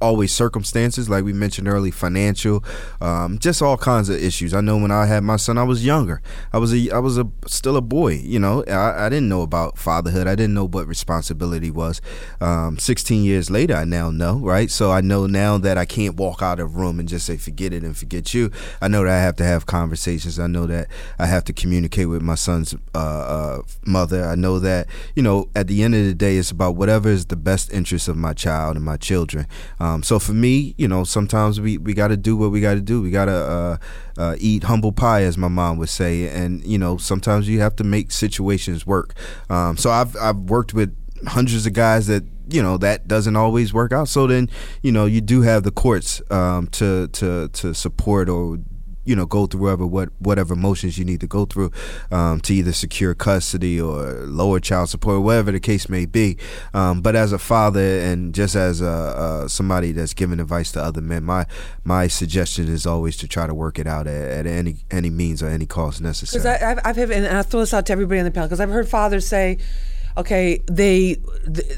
[0.00, 2.64] always circumstances, like we mentioned early financial,
[3.00, 4.52] um, just all kinds of issues.
[4.52, 6.20] I know when I had my son, I was younger.
[6.52, 8.14] I was a, I was a still a boy.
[8.14, 10.26] You know, I, I didn't know about fatherhood.
[10.26, 12.00] I didn't know what responsibility was.
[12.40, 14.70] Um, Sixteen years later, I now know, right?
[14.70, 17.72] So I know now that I can't walk out of room and just say forget
[17.72, 18.50] it and forget you.
[18.80, 20.38] I know that I have to have conversations.
[20.38, 24.24] I know that I have to communicate with my son's uh, uh, mother.
[24.24, 27.26] I know that you know at the end of the day, it's about whatever is
[27.26, 29.46] the best interest of my child and my children.
[30.02, 32.80] So for me, you know, sometimes we, we got to do what we got to
[32.80, 33.02] do.
[33.02, 33.76] We got to uh,
[34.16, 37.76] uh, eat humble pie, as my mom would say, and you know, sometimes you have
[37.76, 39.14] to make situations work.
[39.50, 43.72] Um, so I've I've worked with hundreds of guys that you know that doesn't always
[43.72, 44.08] work out.
[44.08, 44.48] So then
[44.82, 48.58] you know you do have the courts um, to to to support or
[49.04, 51.70] you know go through whatever what whatever motions you need to go through
[52.10, 56.36] um, to either secure custody or lower child support, whatever the case may be.
[56.72, 61.00] Um, but as a father and just as a, somebody that's giving advice to other
[61.00, 61.46] men, my
[61.84, 65.42] my suggestion is always to try to work it out at, at any any means
[65.42, 66.42] or any cost necessary.
[66.42, 68.70] Because I've, I've and I throw this out to everybody on the panel because I've
[68.70, 69.58] heard fathers say
[70.16, 71.16] okay they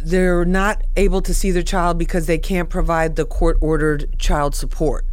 [0.04, 4.54] they're not able to see their child because they can't provide the court ordered child
[4.54, 5.06] support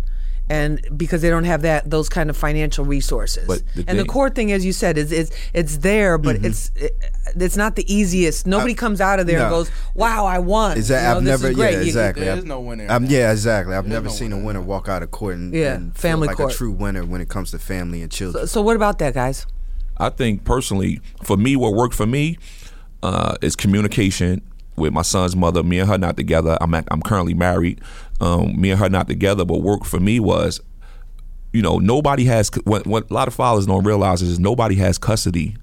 [0.50, 3.48] and because they don't have that those kind of financial resources.
[3.48, 6.38] But the and thing, the core thing, as you said, is it's it's there, but
[6.38, 6.46] mm-hmm.
[6.46, 6.92] it's it,
[7.36, 8.46] it's not the easiest.
[8.46, 9.46] Nobody I, comes out of there no.
[9.46, 11.52] and goes, "Wow, I won." Is that you know, I've never?
[11.52, 12.26] Yeah, exactly.
[12.26, 12.88] There's no winner.
[12.90, 13.76] Um, yeah, exactly.
[13.76, 14.42] I've never no seen winner.
[14.42, 16.54] a winner walk out of court and, yeah, and family like court.
[16.54, 18.46] a true winner when it comes to family and children.
[18.48, 19.46] So, so what about that, guys?
[19.98, 22.38] I think personally, for me, what worked for me
[23.02, 24.42] uh, is communication
[24.76, 25.64] with my son's mother.
[25.64, 26.58] Me and her not together.
[26.60, 27.82] I'm at, I'm currently married.
[28.24, 29.46] Um, me and her not together.
[29.46, 30.62] But work for me was
[31.54, 34.98] you know, nobody has what, what a lot of fathers don't realize is nobody has
[34.98, 35.56] custody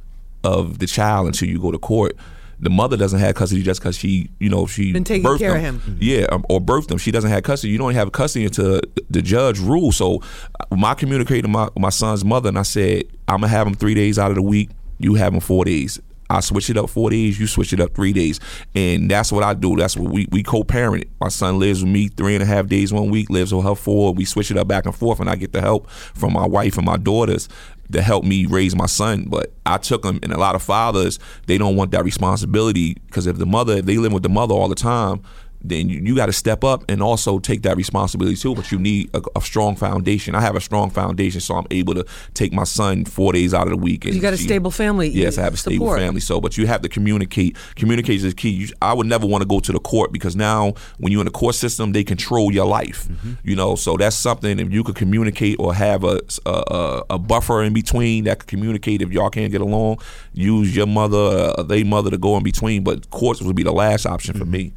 [0.45, 2.17] of the child until you go to court.
[2.61, 5.63] The mother doesn't have custody just because she, you know, she Been taking care of
[5.63, 5.81] them.
[5.81, 5.99] him.
[6.01, 6.99] Yeah, um, or birthed them.
[6.99, 7.73] She doesn't have custody.
[7.73, 9.97] You don't have custody until the judge rules.
[9.97, 10.23] So,
[10.61, 13.95] uh, my communicated my my son's mother, and I said, I'm gonna have him three
[13.95, 14.71] days out of the week.
[14.99, 15.99] You have him four days.
[16.31, 17.39] I switch it up four days.
[17.41, 18.39] You switch it up three days,
[18.75, 19.77] and that's what I do.
[19.77, 21.05] That's what we we co-parent.
[21.21, 23.75] My son lives with me three and a half days one week, lives with her
[23.75, 24.15] four.
[24.15, 26.77] We switch it up back and forth, and I get the help from my wife
[26.77, 27.49] and my daughters
[27.93, 29.25] to help me raise my son.
[29.27, 33.27] But I took him, and a lot of fathers they don't want that responsibility because
[33.27, 35.23] if the mother, if they live with the mother all the time,
[35.63, 38.55] then you, you got to step up and also take that responsibility too.
[38.55, 40.35] But you need a, a strong foundation.
[40.35, 43.67] I have a strong foundation, so I'm able to take my son four days out
[43.67, 44.05] of the week.
[44.07, 45.09] And You got a she- stable family.
[45.09, 45.99] Yes, I have a stable support.
[46.01, 46.21] family.
[46.21, 47.57] So, but you have to communicate.
[47.77, 48.51] Communication is key.
[48.51, 51.27] You, I would never want to go to the court because now, when you're in
[51.27, 53.09] the court system, they control your life.
[53.45, 54.59] You know, so that's something.
[54.59, 58.49] If you could communicate or have a a, a a buffer in between that could
[58.49, 59.99] communicate, if y'all can't get along,
[60.33, 62.83] use your mother, uh, they mother to go in between.
[62.85, 64.73] But courts would be the last option for me.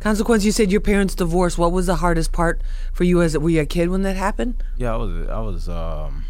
[0.00, 1.58] Consequence, you said your parents divorced.
[1.58, 4.62] What was the hardest part for you as were you a kid when that happened?
[4.76, 5.28] Yeah, I was.
[5.28, 5.68] I was.
[5.68, 6.24] Um,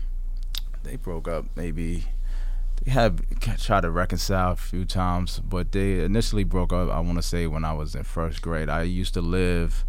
[0.83, 1.47] they broke up.
[1.57, 2.05] Maybe
[2.85, 3.21] they had
[3.59, 6.91] tried to reconcile a few times, but they initially broke up.
[6.91, 8.69] I want to say when I was in first grade.
[8.69, 9.85] I used to live.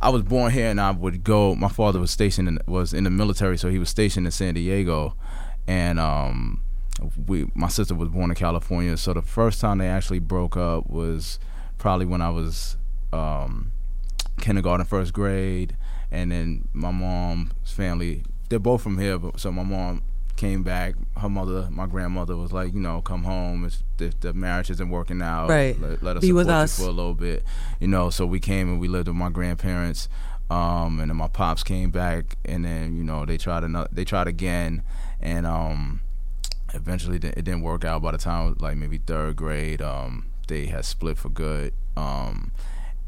[0.00, 1.54] I was born here, and I would go.
[1.54, 4.54] My father was stationed in, was in the military, so he was stationed in San
[4.54, 5.16] Diego,
[5.66, 6.62] and um,
[7.26, 7.50] we.
[7.54, 11.38] My sister was born in California, so the first time they actually broke up was
[11.78, 12.76] probably when I was
[13.16, 13.72] um,
[14.40, 15.76] kindergarten, first grade,
[16.10, 18.22] and then my mom's family.
[18.48, 20.02] They're both from here, but so my mom
[20.36, 20.94] came back.
[21.16, 23.64] Her mother, my grandmother, was like, you know, come home.
[23.64, 25.80] If, if the marriage isn't working out, Right.
[25.80, 26.76] let, let us Be with us.
[26.78, 27.42] for a little bit,
[27.80, 28.10] you know.
[28.10, 30.08] So we came and we lived with my grandparents,
[30.50, 34.04] um, and then my pops came back, and then you know they tried another, they
[34.04, 34.82] tried again,
[35.20, 36.00] and um,
[36.74, 38.02] eventually it didn't work out.
[38.02, 42.52] By the time like maybe third grade, um, they had split for good, um,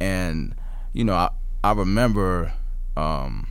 [0.01, 0.55] and
[0.93, 1.31] you know I
[1.63, 2.53] I remember.
[2.97, 3.49] Um,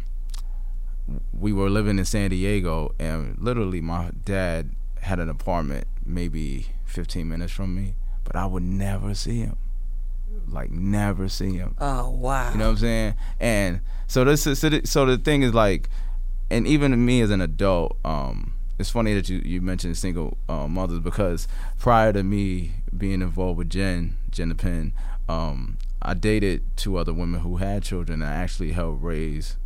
[1.31, 7.27] we were living in San Diego, and literally my dad had an apartment maybe 15
[7.27, 9.57] minutes from me, but I would never see him.
[10.47, 11.75] Like never see him.
[11.79, 12.51] Oh wow.
[12.51, 13.13] You know what I'm saying?
[13.39, 15.89] And so this is so the, so the thing is like,
[16.49, 20.37] and even to me as an adult, um, it's funny that you you mentioned single
[20.47, 21.47] uh, mothers because
[21.79, 24.93] prior to me being involved with Jen Jen the Pen,
[25.27, 29.57] um, I dated two other women who had children and I actually helped raise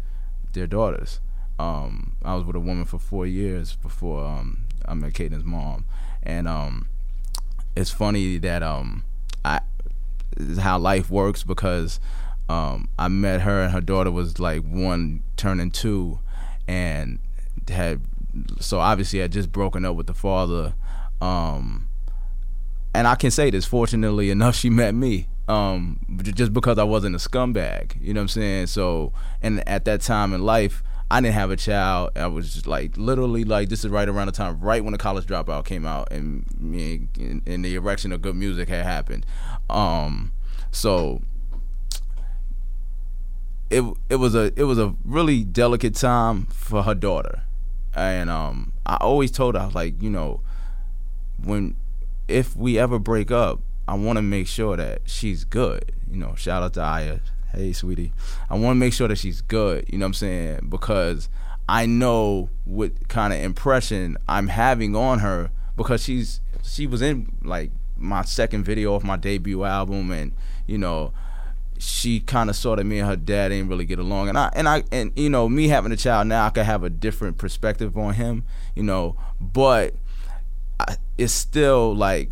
[0.53, 1.19] their daughters.
[1.59, 5.85] Um, I was with a woman for four years before um, I met Caden's mom,
[6.23, 6.87] and um,
[7.75, 9.03] it's funny that um,
[9.45, 9.61] I
[10.37, 11.99] is how life works because
[12.49, 16.19] um, I met her and her daughter was like one turning two,
[16.67, 17.19] and
[17.69, 18.01] had
[18.59, 20.73] so obviously had just broken up with the father.
[21.21, 21.89] Um,
[22.93, 25.27] and I can say this, fortunately enough, she met me.
[25.51, 28.67] Um, just because I wasn't a scumbag, you know what I'm saying?
[28.67, 29.11] So,
[29.41, 32.11] and at that time in life, I didn't have a child.
[32.15, 34.97] I was just like literally like this is right around the time, right when the
[34.97, 39.25] college dropout came out, and and, and the erection of good music had happened.
[39.69, 40.31] Um,
[40.71, 41.21] so
[43.69, 47.43] it it was a it was a really delicate time for her daughter,
[47.93, 50.39] and um, I always told her I was like, you know,
[51.43, 51.75] when
[52.29, 55.91] if we ever break up, I want to make sure that she's good.
[56.09, 57.19] You know, shout out to Aya.
[57.53, 58.13] Hey, sweetie.
[58.49, 59.85] I want to make sure that she's good.
[59.89, 60.67] You know what I'm saying?
[60.69, 61.29] Because
[61.67, 67.31] I know what kind of impression I'm having on her because she's she was in
[67.43, 70.33] like my second video of my debut album, and
[70.67, 71.13] you know
[71.77, 74.49] she kind of saw that me and her dad didn't really get along, and I
[74.53, 77.37] and I and you know me having a child now, I could have a different
[77.37, 79.95] perspective on him, you know, but
[80.79, 82.29] I, it's still like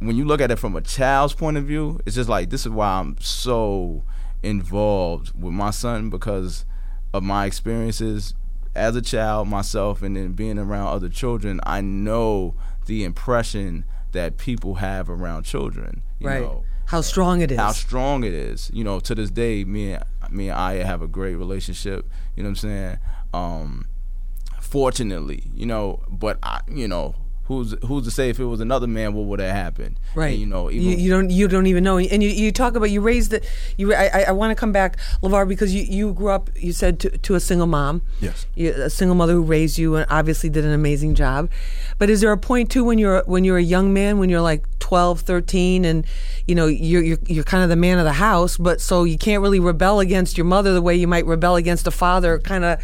[0.00, 2.66] when you look at it from a child's point of view, it's just like this
[2.66, 4.02] is why I'm so
[4.42, 6.64] involved with my son because
[7.12, 8.34] of my experiences
[8.74, 11.60] as a child myself and then being around other children.
[11.64, 12.54] I know
[12.86, 16.02] the impression that people have around children.
[16.18, 16.40] You right.
[16.40, 17.58] Know, how strong it is.
[17.58, 18.70] how strong it is.
[18.72, 22.08] You know, to this day, me and me and Aya have a great relationship.
[22.34, 22.98] You know what I'm saying?
[23.34, 23.86] Um,
[24.60, 27.14] fortunately, you know, but I, you know,
[27.50, 29.98] who's who's to say if it was another man, what would have happened?
[30.14, 30.28] Right.
[30.30, 32.76] And, you know, even you, you don't you don't even know, and you, you talk
[32.76, 33.44] about you raised the
[33.76, 33.92] you.
[33.92, 36.48] I, I- I want to come back, Levar, because you, you grew up.
[36.56, 38.02] You said to, to a single mom.
[38.20, 38.46] Yes.
[38.54, 41.50] You, a single mother who raised you and obviously did an amazing job.
[41.98, 44.40] But is there a point too when you're when you're a young man, when you're
[44.40, 46.06] like 12, 13, and
[46.46, 49.18] you know you're you're, you're kind of the man of the house, but so you
[49.18, 52.64] can't really rebel against your mother the way you might rebel against a father, kind
[52.64, 52.80] of.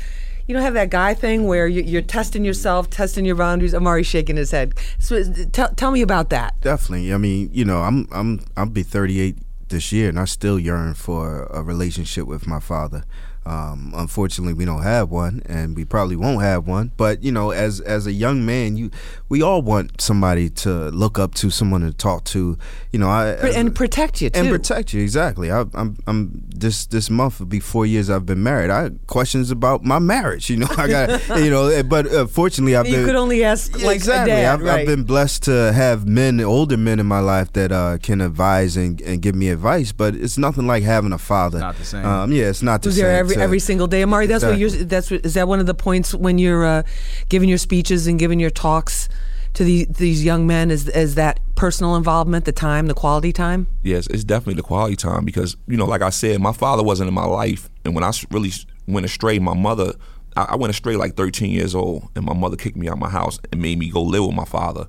[0.46, 3.74] You don't have that guy thing where you, you're testing yourself, testing your boundaries.
[3.74, 4.74] Amari's shaking his head.
[4.98, 6.60] So tell tell me about that.
[6.60, 7.12] Definitely.
[7.12, 9.36] I mean, you know, I'm I'm I'll be 38
[9.68, 13.04] this year, and I still yearn for a relationship with my father.
[13.44, 16.90] Um, unfortunately, we don't have one, and we probably won't have one.
[16.96, 18.90] But you know, as as a young man, you
[19.28, 22.56] we all want somebody to look up to, someone to talk to.
[22.92, 24.40] You know, I and protect you too.
[24.40, 25.50] and protect you exactly.
[25.50, 28.70] I, I'm I'm this this month will be four years I've been married.
[28.70, 30.48] I had questions about my marriage.
[30.48, 33.76] You know, I got you know, but uh, fortunately I've you been could only ask
[33.76, 34.32] yeah, like exactly.
[34.32, 34.80] a dad, I've, right?
[34.80, 38.76] I've been blessed to have men, older men in my life that uh, can advise
[38.76, 39.92] and, and give me advice.
[39.92, 41.58] But it's nothing like having a father.
[41.58, 42.04] Not the same.
[42.06, 43.04] Um, yeah, it's not the Who's same.
[43.04, 44.26] there every So- every single day, Amari?
[44.26, 44.70] That's what you're.
[44.70, 46.82] That's what, is that one of the points when you're uh,
[47.28, 49.08] giving your speeches and giving your talks
[49.56, 50.70] to the, these young men?
[50.70, 53.66] Is is that personal involvement, the time, the quality time?
[53.82, 57.08] Yes, it's definitely the quality time because you know, like I said, my father wasn't
[57.08, 58.52] in my life, and when I really
[58.86, 59.94] went astray, my mother,
[60.36, 62.98] I, I went astray like 13 years old, and my mother kicked me out of
[62.98, 64.88] my house and made me go live with my father.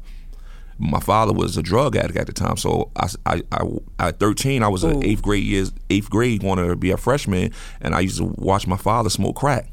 [0.79, 4.61] My father was a drug addict at the time, so I, I, I at 13,
[4.61, 7.51] I was in eighth grade years, eighth grade, wanted to be a freshman,
[7.81, 9.71] and I used to watch my father smoke crack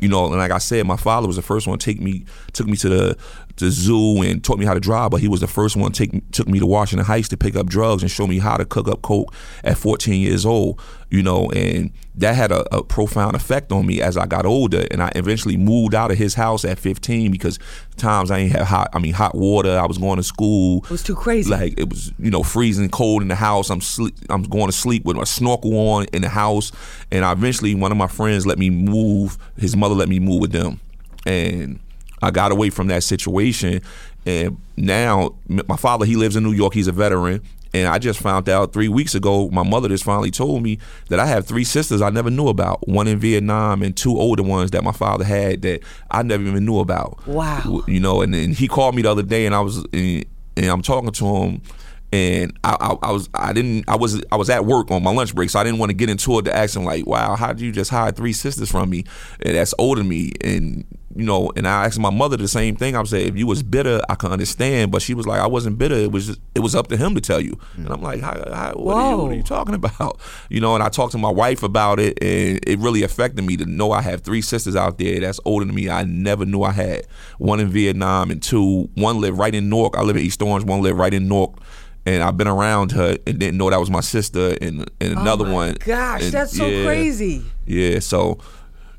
[0.00, 2.24] you know, and like I said, my father was the first one to take me
[2.52, 3.16] took me to the
[3.58, 6.30] the zoo and taught me how to drive, but he was the first one take
[6.32, 8.88] took me to Washington Heights to pick up drugs and show me how to cook
[8.88, 9.32] up coke
[9.64, 10.80] at 14 years old.
[11.10, 14.86] You know, and that had a, a profound effect on me as I got older,
[14.90, 17.58] and I eventually moved out of his house at 15 because
[17.96, 18.90] times I ain't have hot.
[18.92, 19.78] I mean, hot water.
[19.78, 20.84] I was going to school.
[20.84, 21.50] It was too crazy.
[21.50, 23.70] Like it was, you know, freezing cold in the house.
[23.70, 24.16] I'm sleep.
[24.28, 26.72] I'm going to sleep with a snorkel on in the house,
[27.10, 29.38] and I eventually one of my friends let me move.
[29.56, 30.80] His mother let me move with them,
[31.24, 31.80] and
[32.22, 33.82] I got away from that situation.
[34.26, 36.74] And now my father, he lives in New York.
[36.74, 37.42] He's a veteran.
[37.74, 40.78] And I just found out three weeks ago, my mother just finally told me
[41.10, 42.86] that I have three sisters I never knew about.
[42.88, 46.64] One in Vietnam and two older ones that my father had that I never even
[46.64, 47.26] knew about.
[47.26, 47.82] Wow.
[47.86, 50.24] You know, and then he called me the other day, and I was and,
[50.56, 51.62] and I'm talking to him,
[52.10, 55.12] and I, I, I was I didn't I was I was at work on my
[55.12, 57.36] lunch break, so I didn't want to get into it to ask him like, wow,
[57.36, 59.04] how did you just hide three sisters from me
[59.40, 60.32] and that's older than me?
[60.42, 60.86] And
[61.18, 62.94] you know, and I asked my mother the same thing.
[62.94, 65.76] I said, if you was bitter, I could understand, but she was like, I wasn't
[65.76, 65.96] bitter.
[65.96, 67.58] It was just, it was up to him to tell you.
[67.74, 70.20] And I'm like, how, how, what, are you, what are you talking about?
[70.48, 73.56] You know, and I talked to my wife about it, and it really affected me
[73.56, 75.90] to know I have three sisters out there that's older than me.
[75.90, 77.06] I never knew I had
[77.38, 78.88] one in Vietnam and two.
[78.94, 79.96] One lived right in Newark.
[79.96, 80.64] I live in East Orange.
[80.64, 81.58] One lived right in Newark.
[82.06, 85.20] And I've been around her and didn't know that was my sister, and, and oh
[85.20, 85.74] another oh one.
[85.80, 86.84] Gosh, and- that's so yeah.
[86.84, 87.44] crazy.
[87.66, 88.38] Yeah, so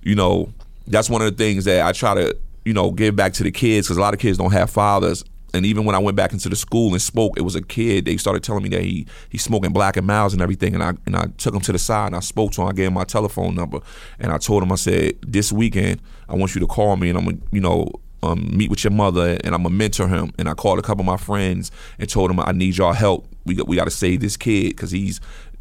[0.02, 0.54] you know
[0.90, 3.52] that's one of the things that I try to you know give back to the
[3.52, 5.24] kids because a lot of kids don't have fathers.
[5.52, 8.06] And even when I went back into the school and spoke, it was a kid.
[8.06, 10.76] They started telling me that he he's smoking Black and Milds and everything.
[10.76, 12.68] And I and I took him to the side and I spoke to him.
[12.68, 13.80] I gave him my telephone number
[14.20, 17.18] and I told him I said this weekend I want you to call me and
[17.18, 20.32] I'm gonna you know um, meet with your mother and I'm gonna mentor him.
[20.38, 23.28] And I called a couple of my friends and told them I need y'all help.
[23.46, 25.20] We got we got to save this kid because he's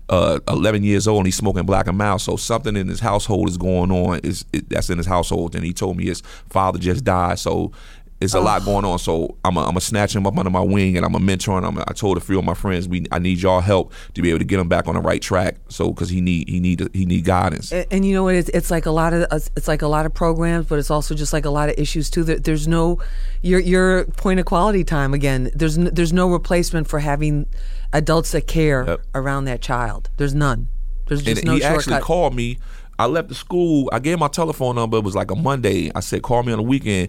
[0.08, 2.20] uh, 11 years old and he's smoking black and mild.
[2.20, 4.20] So something in his household is going on.
[4.20, 5.54] Is it, that's in his household?
[5.54, 7.38] And he told me his father just died.
[7.38, 7.72] So
[8.20, 8.98] it's a lot going on.
[8.98, 11.56] So I'm a, I'm a snatch him up under my wing and I'm a mentor.
[11.56, 13.92] And I'm a, I told a few of my friends we I need y'all help
[14.14, 15.56] to be able to get him back on the right track.
[15.68, 17.72] So because he need he need he need guidance.
[17.72, 18.34] And, and you know what?
[18.34, 21.14] It's, it's like a lot of it's like a lot of programs, but it's also
[21.14, 22.24] just like a lot of issues too.
[22.24, 22.98] There, there's no
[23.42, 25.50] your your point of quality time again.
[25.54, 27.46] There's n- there's no replacement for having
[27.92, 29.00] adults that care Yep.
[29.14, 30.10] around that child.
[30.16, 30.68] There's none.
[31.06, 31.78] There's just and no he shortcut.
[31.78, 32.58] actually called me.
[32.98, 33.88] I left the school.
[33.92, 34.98] I gave my telephone number.
[34.98, 35.90] It was like a Monday.
[35.94, 37.08] I said, call me on the weekend.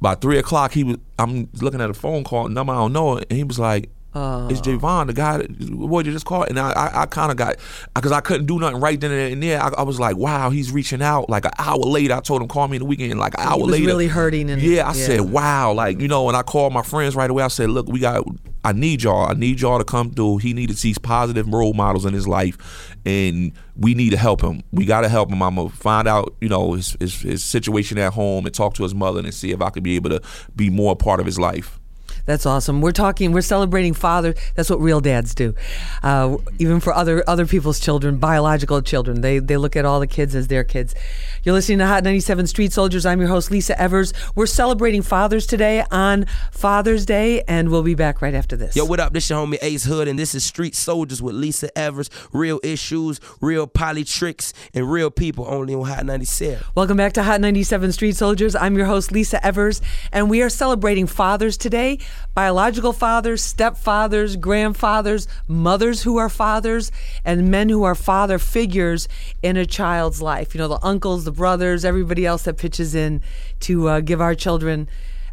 [0.00, 0.96] By three o'clock, he was.
[1.18, 4.48] I'm looking at a phone call number I don't know, and he was like, Uh.
[4.50, 5.38] "It's Javon, the guy.
[5.38, 7.56] That, what you just called?" And I, I, I kind of got
[7.94, 9.60] because I couldn't do nothing right then and there.
[9.60, 12.48] I, I was like, "Wow, he's reaching out." Like an hour later, I told him
[12.48, 13.18] call me in the weekend.
[13.18, 15.06] Like an hour was later, really hurting and- yeah, I yeah.
[15.06, 16.28] said, "Wow," like you know.
[16.28, 17.42] And I called my friends right away.
[17.42, 18.24] I said, "Look, we got.
[18.66, 19.28] I need y'all.
[19.28, 20.38] I need y'all to come through.
[20.38, 22.56] He needed these positive role models in his life,
[23.04, 24.62] and we need to help him.
[24.72, 25.42] We got to help him.
[25.42, 28.82] I'm gonna find out, you know, his, his his situation at home and talk to
[28.84, 30.22] his mother and see if I could be able to
[30.56, 31.78] be more a part of his life."
[32.26, 32.80] That's awesome.
[32.80, 33.32] We're talking.
[33.32, 34.34] We're celebrating father.
[34.54, 35.54] That's what real dads do.
[36.02, 40.06] Uh, even for other other people's children, biological children, they they look at all the
[40.06, 40.94] kids as their kids.
[41.42, 43.04] You're listening to Hot 97 Street Soldiers.
[43.04, 44.14] I'm your host Lisa Evers.
[44.34, 48.74] We're celebrating fathers today on Father's Day, and we'll be back right after this.
[48.74, 49.12] Yo, what up?
[49.12, 52.08] This your homie Ace Hood, and this is Street Soldiers with Lisa Evers.
[52.32, 56.64] Real issues, real poly tricks, and real people only on Hot 97.
[56.74, 58.56] Welcome back to Hot 97 Street Soldiers.
[58.56, 59.82] I'm your host, Lisa Evers,
[60.12, 61.98] and we are celebrating fathers today.
[62.34, 66.90] Biological fathers, stepfathers, grandfathers, mothers who are fathers,
[67.24, 69.08] and men who are father figures
[69.42, 70.54] in a child's life.
[70.54, 73.22] You know, the uncles, the brothers, everybody else that pitches in
[73.60, 74.88] to uh, give our children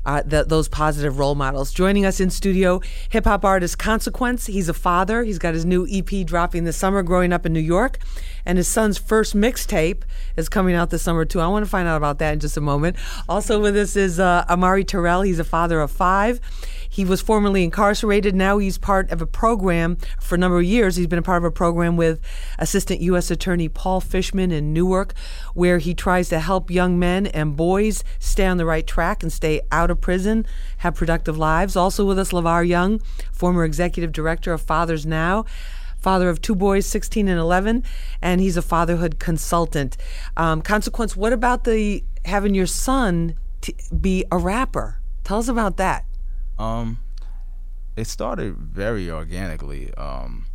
[0.06, 1.72] uh, th- those positive role models.
[1.72, 4.48] Joining us in studio, hip hop artist Consequence.
[4.48, 5.24] He's a father.
[5.24, 8.00] He's got his new EP dropping this summer, growing up in New York.
[8.46, 10.04] And his son's first mixtape
[10.36, 11.40] is coming out this summer, too.
[11.40, 12.98] I want to find out about that in just a moment.
[13.30, 15.22] Also with us is uh, Amari Terrell.
[15.22, 16.40] He's a father of five.
[16.92, 18.36] He was formerly incarcerated.
[18.36, 20.98] Now he's part of a program for a number of years.
[20.98, 22.20] He's been a part of a program with
[22.60, 23.32] Assistant U.S.
[23.32, 25.14] Attorney Paul Fishman in Newark,
[25.54, 29.32] where he tries to help young men and boys stay on the right track and
[29.32, 30.46] stay out of prison,
[30.78, 31.76] have productive lives.
[31.76, 33.00] Also with us, LeVar Young,
[33.32, 35.46] former executive director of Fathers Now
[36.02, 37.84] father of two boys, 16 and 11,
[38.22, 39.96] and he's a fatherhood consultant.
[40.36, 45.00] Um, consequence, what about the having your son t- be a rapper?
[45.24, 46.06] Tell us about that.
[46.58, 47.00] Um,
[47.96, 49.94] it started very organically.
[49.94, 50.48] Um,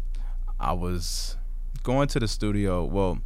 [0.59, 1.37] I was
[1.83, 2.85] going to the studio.
[2.85, 3.21] Well,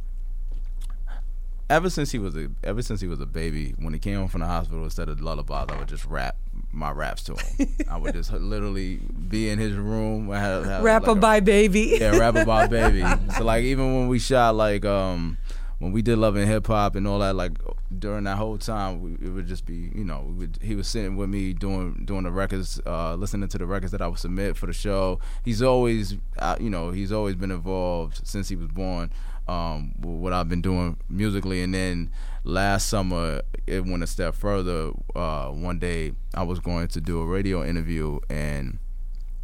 [1.71, 4.27] ever since he was a ever since he was a baby, when he came home
[4.27, 6.35] from the hospital, instead of lullabies, I would just rap
[6.71, 7.67] my raps to him.
[7.89, 8.97] I would just literally
[9.29, 10.29] be in his room.
[10.29, 11.97] Have, have Rap like a- by baby.
[11.99, 13.03] yeah, rap about baby.
[13.37, 15.37] So like even when we shot like um
[15.79, 17.53] when we did Love and Hip Hop and all that, like
[17.97, 20.87] during that whole time, we, it would just be you know we would, he was
[20.87, 24.19] sitting with me doing doing the records, uh, listening to the records that I would
[24.19, 25.19] submit for the show.
[25.43, 29.11] He's always uh, you know he's always been involved since he was born.
[29.47, 32.11] Um, what I've been doing musically, and then
[32.43, 34.91] last summer it went a step further.
[35.15, 38.79] Uh, one day I was going to do a radio interview and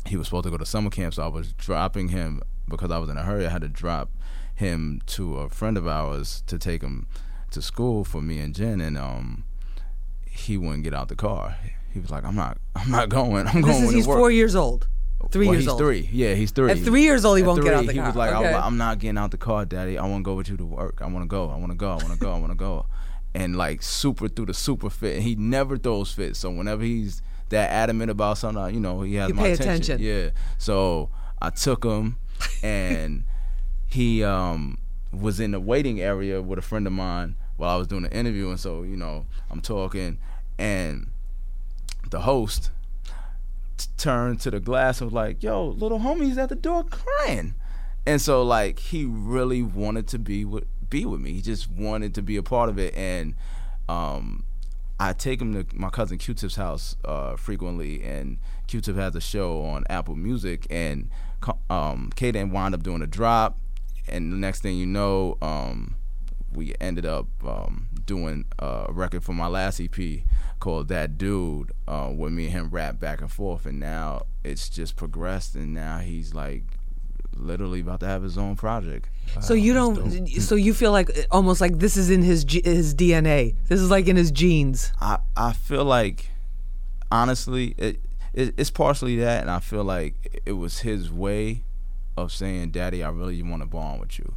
[0.06, 2.98] he was supposed to go to summer camp, so I was dropping him because I
[3.00, 3.46] was in a hurry.
[3.46, 4.10] I had to drop
[4.56, 7.08] him to a friend of ours to take him
[7.52, 9.44] to school for me and Jen, and um,
[10.26, 11.58] he wouldn't get out the car.
[11.92, 13.48] He was like, "I'm not, I'm not going.
[13.54, 14.88] I'm This going is he's work." four years old.
[15.32, 15.80] Three well, years he's old.
[15.80, 16.10] three.
[16.12, 16.72] Yeah, he's three.
[16.72, 18.08] At three years old, he At won't get out three, the he car.
[18.08, 18.54] was like, Okay.
[18.54, 19.98] I'm, I'm not getting out the car, Daddy.
[19.98, 21.02] I want to go with you to work.
[21.02, 21.50] I want to go.
[21.50, 21.90] I want to go.
[21.92, 22.32] I want to go.
[22.32, 22.86] I want to go.
[23.34, 25.16] And like super through the super fit.
[25.16, 26.40] And he never throws fits.
[26.40, 29.96] So whenever he's that adamant about something, you know, he has You my pay attention.
[29.96, 30.02] attention.
[30.06, 30.30] Yeah.
[30.58, 31.10] So
[31.42, 32.18] I took him,
[32.64, 33.24] and
[33.88, 34.78] he um
[35.12, 38.12] was in the waiting area with a friend of mine while I was doing the
[38.16, 38.50] interview.
[38.50, 40.20] And so you know, I'm talking,
[40.58, 41.08] and
[42.10, 42.72] the host
[43.98, 47.56] turned to the glass and was like, "Yo, little homie's at the door crying,"
[48.06, 51.34] and so like he really wanted to be with be with me.
[51.34, 53.36] He just wanted to be a part of it, and
[53.90, 54.44] um,
[55.00, 59.64] I take him to my cousin Q-Tip's house uh, frequently, and Q-Tip has a show
[59.64, 61.10] on Apple Music, and
[61.70, 63.58] um, Kaden wound up doing a drop,
[64.08, 65.96] and the next thing you know, um,
[66.58, 70.24] we ended up um, doing a record for my last EP
[70.60, 74.68] called That Dude, uh, where me and him rap back and forth, and now it's
[74.68, 76.64] just progressed, and now he's like
[77.36, 79.08] literally about to have his own project.
[79.42, 80.28] So you don't.
[80.42, 83.56] So you feel like almost like this is in his his DNA.
[83.68, 84.92] This is like in his genes.
[85.00, 86.32] I I feel like
[87.12, 88.00] honestly it,
[88.34, 91.64] it it's partially that, and I feel like it was his way
[92.18, 94.34] of saying, "Daddy, I really want to bond with you,"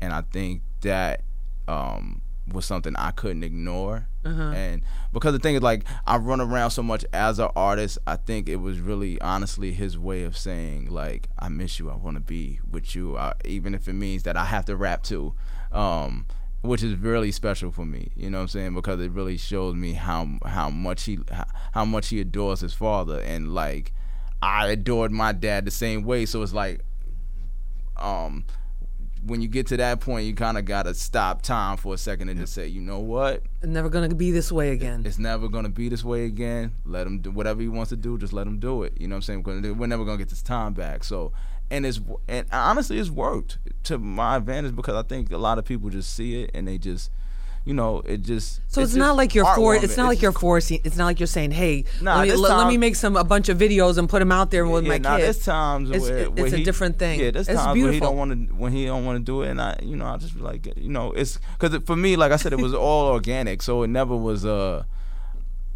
[0.00, 1.22] and I think that
[1.68, 2.20] um,
[2.52, 4.06] was something I couldn't ignore.
[4.54, 8.16] And because the thing is, like, I run around so much as an artist, I
[8.16, 11.90] think it was really honestly his way of saying, like, I miss you.
[11.90, 14.76] I want to be with you, I, even if it means that I have to
[14.76, 15.34] rap too.
[15.72, 16.26] Um,
[16.62, 18.74] which is really special for me, you know what I'm saying?
[18.74, 22.74] Because it really shows me how how much he how, how much he adores his
[22.74, 23.92] father, and like
[24.42, 26.26] I adored my dad the same way.
[26.26, 26.80] So it's like,
[27.96, 28.44] um,
[29.26, 32.28] when you get to that point, you kind of gotta stop time for a second
[32.28, 33.42] and just say, you know what?
[33.60, 35.02] It's never gonna be this way again.
[35.04, 36.72] It's never gonna be this way again.
[36.84, 38.18] Let him do whatever he wants to do.
[38.18, 38.94] Just let him do it.
[39.00, 39.42] You know what I'm saying?
[39.42, 41.02] Because we're never gonna get this time back.
[41.02, 41.32] So,
[41.70, 45.64] and it's and honestly, it's worked to my advantage because I think a lot of
[45.64, 47.10] people just see it and they just,
[47.66, 48.60] you know, it just.
[48.68, 49.74] So it's, not like you're for.
[49.74, 49.82] heartwarming.
[49.82, 50.80] It's not like you're forcing.
[50.84, 53.24] It's not like you're saying, "Hey, Nah, let, me, let, let me make some a
[53.24, 55.90] bunch of videos and put them out there with yeah, my nah, kids." There's times
[55.90, 57.18] It's- where, where it's a different thing.
[57.18, 59.42] Yeah, there's It's times where he don't want to when he don't want to do
[59.42, 62.14] it, and I, you know, I just be like, you know, it's because for me,
[62.14, 64.84] like I said, it was all organic, so it never was uh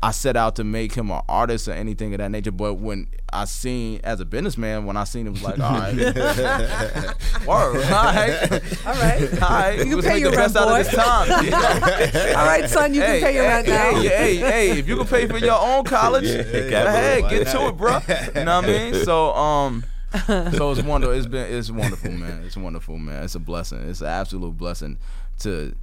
[0.02, 2.50] I set out to make him an artist or anything of that nature.
[2.52, 5.94] But when I seen as a businessman, when I seen him, was like, all right,
[7.46, 8.52] word, all right,
[8.86, 9.42] All right.
[9.42, 10.80] all right, You can let's pay your the best rent, out boy.
[10.80, 11.44] of this time.
[11.44, 11.50] you
[12.32, 12.38] know?
[12.38, 14.00] All right, son, you can pay your hey, rent hey, now.
[14.00, 17.46] Hey, hey, hey, if you can pay for your own college, Yeah, go capital, get
[17.48, 17.98] to it, bro.
[18.08, 18.94] You know what I mean?
[19.04, 19.84] So, um,
[20.26, 21.14] so it's wonderful.
[21.16, 22.42] It's been, it's wonderful, man.
[22.44, 23.22] It's wonderful, man.
[23.24, 23.88] It's a blessing.
[23.88, 24.98] It's an absolute blessing
[25.40, 25.74] to.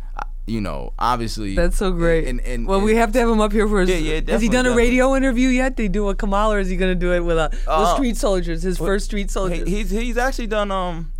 [0.50, 2.26] You know, obviously That's so great.
[2.26, 3.89] And, and, well, and- we have to have him up here for his.
[3.89, 4.84] Yeah, yeah, has he done a definitely.
[4.84, 5.76] radio interview yet?
[5.76, 7.68] Did he do a Kamal or is he going to do it with, a, with
[7.68, 9.68] Uh, Street Soldiers, his first Street Soldiers?
[9.68, 11.12] He, he's he's actually done um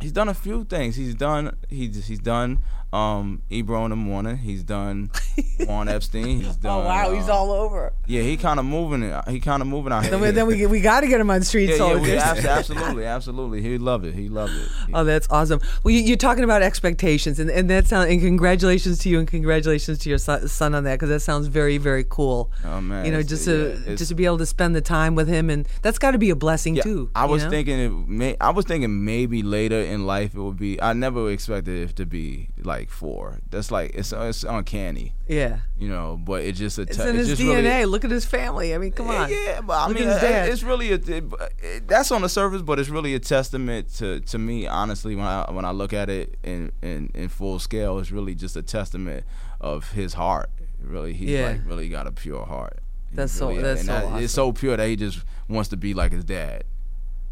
[0.00, 0.96] he's done a few things.
[0.96, 2.58] He's done he's he's done
[2.92, 4.36] um Ebro in the morning.
[4.36, 5.10] He's done
[5.60, 6.40] Juan Epstein.
[6.40, 6.82] He's done.
[6.82, 7.12] oh, wow.
[7.12, 7.92] He's uh, all over.
[8.06, 9.28] Yeah, he kind of moving it.
[9.28, 10.10] He kind of moving out here.
[10.10, 12.06] Then we, then we, we got to get him on Street yeah, yeah, Soldiers.
[12.42, 13.62] we, absolutely, absolutely.
[13.62, 14.14] He loved it.
[14.14, 14.68] He loved it.
[14.86, 15.60] He- Oh, that's awesome.
[15.84, 19.28] Well, you, you're talking about expectations, and, and that sound, and congratulations to you, and
[19.28, 22.50] congratulations to your son, on that, because that sounds very, very cool.
[22.64, 25.14] Oh, man, you know, just to it's- just to be able to spend the time
[25.14, 27.10] with him, and that's got to be a blessing Yeah, too.
[27.14, 27.50] I was know?
[27.50, 30.82] thinking it may, I was thinking maybe later in life it would be.
[30.82, 33.38] I never expected it to be like four.
[33.50, 36.16] That's like it's it's uncanny, yeah, you know.
[36.24, 37.62] But it just a it's te- in his DNA.
[37.62, 38.74] Really, Look at his family.
[38.74, 39.28] I mean, come on.
[39.28, 40.48] Yeah, but I Look mean, at his dad.
[40.48, 41.24] it's really a, it,
[41.62, 44.66] it- that's on the surface, but it's really a testament to, to me.
[44.66, 48.34] Honestly, when I when I look at it in, in, in full scale, it's really
[48.34, 49.24] just a testament
[49.60, 50.48] of his heart.
[50.82, 51.48] Really, he's Yeah.
[51.48, 52.78] like really got a pure heart.
[53.10, 54.22] He That's so- that's so that- awesome.
[54.24, 56.64] It's so pure that he just wants to be like his dad.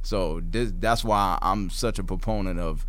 [0.03, 2.87] So this, that's why I'm such a proponent of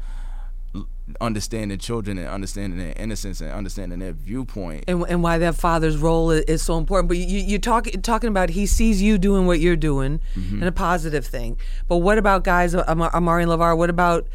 [1.19, 4.83] understanding children and understanding their innocence and understanding their viewpoint.
[4.87, 7.07] and, and why that father's role is, so important.
[7.07, 10.55] But you, you talk talking about he sees you doing what you're doing, Mm-hmm.
[10.59, 11.57] and a positive thing.
[11.87, 13.75] But what about guys, Am- Amari and LeVar?
[13.77, 14.27] What about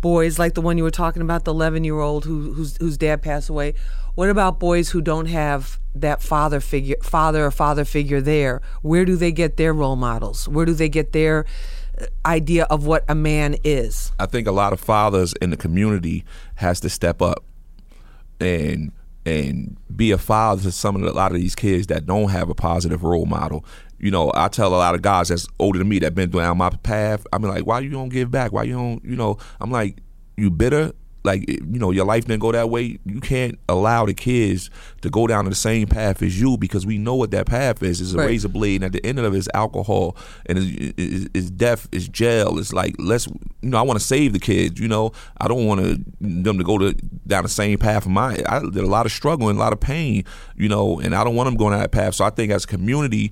[0.00, 2.96] boys like the one you were talking about, the 11 year old who, whose whose
[2.96, 3.74] dad passed away?
[4.14, 8.60] What about boys who don't have that father figure, father or father figure there?
[8.82, 10.48] Where do they get their role models?
[10.48, 11.44] Where do they get their uh,
[12.24, 14.12] idea of what a man is?
[14.18, 16.24] I think a lot of fathers in the community
[16.56, 17.44] has to step up
[18.40, 18.92] and
[19.24, 22.30] and be a father to some of the, a lot of these kids that don't
[22.30, 23.64] have a positive role model.
[23.98, 26.58] You know, I tell a lot of guys that's older than me that been down
[26.58, 27.24] my path.
[27.32, 28.52] I'm like, why you don't give back?
[28.52, 29.04] Why you don't?
[29.04, 29.98] You know, I'm like,
[30.36, 30.92] you bitter.
[31.24, 32.98] Like you know, your life didn't go that way.
[33.04, 34.70] You can't allow the kids
[35.02, 38.00] to go down the same path as you because we know what that path is.
[38.00, 38.26] It's a Right.
[38.26, 40.16] razor blade, and at the end of it is alcohol,
[40.46, 42.58] and it's, it's, it's death, it's jail.
[42.58, 44.80] It's like let's, you know, I want to save the kids.
[44.80, 46.92] You know, I don't want to them to go to
[47.26, 48.42] down the same path of my.
[48.48, 50.24] I did a lot of struggle and a lot of pain,
[50.56, 52.14] you know, and I don't want them going down that path.
[52.16, 53.30] So I think as a community.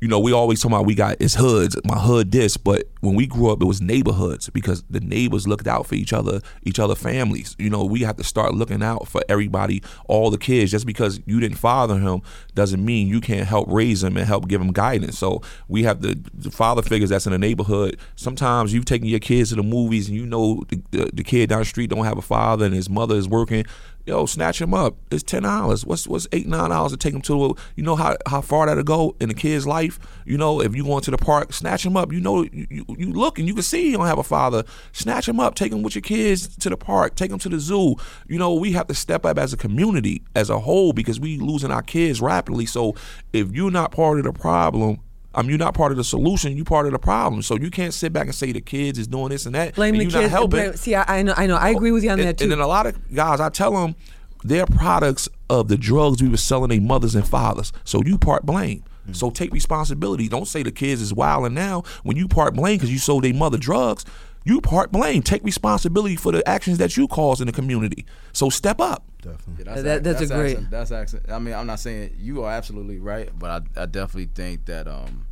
[0.00, 3.14] You know, we always talk about we got it's hoods, my hood this, but when
[3.14, 6.78] we grew up, it was neighborhoods because the neighbors looked out for each other, each
[6.78, 7.54] other families.
[7.58, 10.70] You know, we have to start looking out for everybody, all the kids.
[10.70, 12.22] Just because you didn't father him
[12.54, 15.18] doesn't mean you can't help raise him and help give him guidance.
[15.18, 17.98] So we have the, the father figures that's in the neighborhood.
[18.16, 21.50] Sometimes you've taken your kids to the movies and you know the, the, the kid
[21.50, 23.66] down the street don't have a father and his mother is working.
[24.10, 24.96] Yo, snatch him up.
[25.12, 25.86] It's ten dollars.
[25.86, 27.54] What's what's eight nine dollars to take him to?
[27.76, 30.00] You know how how far that'll go in a kid's life.
[30.26, 32.12] You know if you going to the park, snatch him up.
[32.12, 34.64] You know you, you, you look and you can see you don't have a father.
[34.90, 35.54] Snatch him up.
[35.54, 37.14] Take him with your kids to the park.
[37.14, 37.94] Take him to the zoo.
[38.26, 41.38] You know we have to step up as a community as a whole because we
[41.38, 42.66] losing our kids rapidly.
[42.66, 42.96] So
[43.32, 44.98] if you're not part of the problem.
[45.34, 46.56] I mean, you're not part of the solution.
[46.56, 47.42] You're part of the problem.
[47.42, 49.74] So you can't sit back and say the kids is doing this and that.
[49.76, 50.22] Blame and the you're kids.
[50.22, 50.60] Not helping.
[50.60, 52.44] blame- see, I, I know, I know, I agree with you on and, that too.
[52.44, 53.94] And then a lot of guys, I tell them
[54.42, 57.72] they're products of the drugs we were selling their mothers and fathers.
[57.84, 58.82] So you part blame.
[59.08, 59.16] Mm.
[59.16, 60.28] So take responsibility.
[60.28, 61.84] Don't say the kids is wilding now.
[62.02, 64.04] When you part blame because you sold their mother drugs,
[64.44, 65.22] you part blame.
[65.22, 68.06] Take responsibility for the actions that you caused in the community.
[68.32, 69.04] So step up.
[69.22, 69.64] Definitely.
[69.66, 70.70] Yeah, That- that's a great- excellent.
[70.70, 71.30] That's excellent.
[71.30, 74.88] I mean, I'm not saying you are absolutely right, but I, I definitely think that
[74.88, 75.26] um,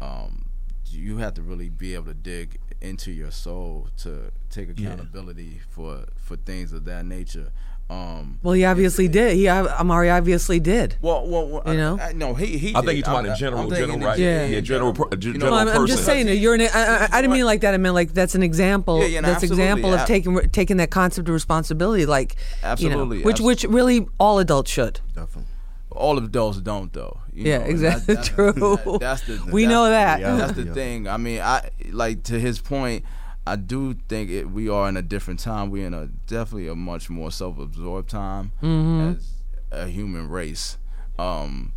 [0.00, 0.44] um,
[0.90, 6.04] you have to really be able to dig into your soul to take accountability for
[6.16, 7.52] for things of that nature.
[7.90, 9.36] Um, well, he obviously did.
[9.36, 10.96] He, Amari obviously did.
[11.02, 11.98] well, well, well You I- know?
[12.00, 12.70] I, no, he he.
[12.70, 12.96] I think did.
[12.96, 14.18] you're talking I- in general, I'm general, right?
[14.18, 14.46] Yeah.
[14.46, 16.54] Yeah, general, pro- You know, general No, I'm, I'm just saying you're.
[16.54, 17.74] An, I, I, I didn't mean like that.
[17.74, 19.00] I meant like that's an example.
[19.00, 19.64] Yeah, yeah, no, that's absolutely.
[19.64, 23.64] example of taking taking that concept of responsibility, like Absolutely, you know, which abs- which
[23.64, 25.00] really all adults should.
[25.14, 25.44] Definitely.
[25.90, 27.18] all adults don't though.
[27.34, 28.14] you Yeah, know, exactly.
[28.14, 28.52] that- True.
[28.52, 30.20] that- that's the We that's- know that.
[30.22, 30.72] That's the Yeah.
[30.72, 31.08] thing.
[31.08, 33.04] I mean, I like to his point.
[33.46, 35.70] I do think it, we are in a different time.
[35.70, 39.16] We're in a definitely a much more self-absorbed time Mm-hmm.
[39.16, 39.32] as
[39.72, 40.78] a human race.
[41.18, 41.72] Um,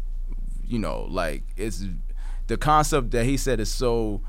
[0.67, 1.83] you know, like it's
[2.47, 4.21] the concept that he said is so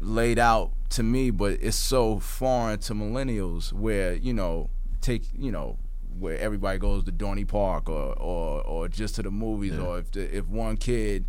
[0.00, 3.72] laid out to me, but it's so foreign to millennials.
[3.72, 4.70] Where you know,
[5.00, 5.78] take you know,
[6.18, 10.10] where everybody goes to Dorney Park or or, or just to the movies, or if
[10.12, 11.24] the, if one kid.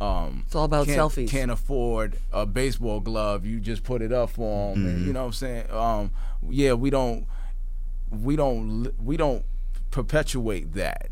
[0.00, 1.28] Um, It's all about can't, selfies.
[1.28, 3.44] Can't afford a baseball glove.
[3.44, 4.86] You just put it up for them.
[4.86, 5.70] And, you know what I'm saying?
[5.70, 6.10] Um,
[6.48, 7.26] yeah, we don't,
[8.10, 9.44] we don't, we don't
[9.90, 11.10] perpetuate that.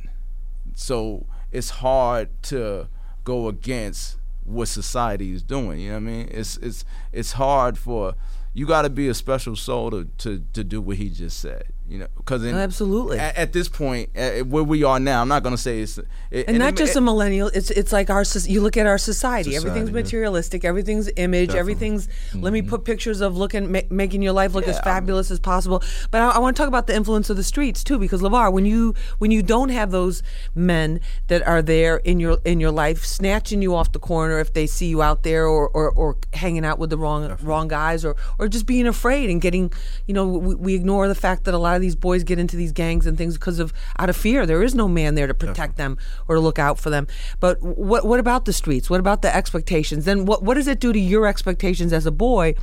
[0.75, 2.89] So it's hard to
[3.25, 5.81] go against what society is doing.
[5.81, 6.29] You know what I mean?
[6.31, 8.15] It's it's it's hard for
[8.55, 11.65] you got to be a special soul to, to to do what he just said.
[11.89, 13.19] You know, because oh, Absolutely.
[13.19, 15.97] at, at this point, at where we are now, I'm not going to say it's
[16.31, 17.49] it, and, not it- just it- a millennial.
[17.49, 19.57] It's it's like our you look at our society.
[19.57, 20.03] everything's Society, yeah.
[20.03, 20.65] materialistic.
[20.67, 21.55] Everything's image.
[21.55, 22.69] Everything's let me mm-hmm.
[22.69, 25.83] put pictures of looking ma- making your life look as um, fabulous as possible.
[26.11, 28.53] But I, I want to talk about the influence of the streets too, because LeVar,
[28.53, 30.23] when you when you don't have those
[30.55, 34.53] men that are there in your in your life, snatching you off the corner if
[34.53, 38.05] they see you out there, or or, or hanging out with the wrong wrong guys,
[38.05, 39.73] or or just being afraid and getting
[40.07, 42.57] you know we, we ignore the fact that a lot of these boys get into
[42.57, 44.45] these gangs and things because of out of fear.
[44.45, 45.97] There is no man there to protect them
[46.29, 47.07] or to look out for them.
[47.41, 48.91] But what what about the streets?
[48.91, 50.05] What about the expectations?
[50.05, 52.55] Then what what does it do to your expectations as a boy?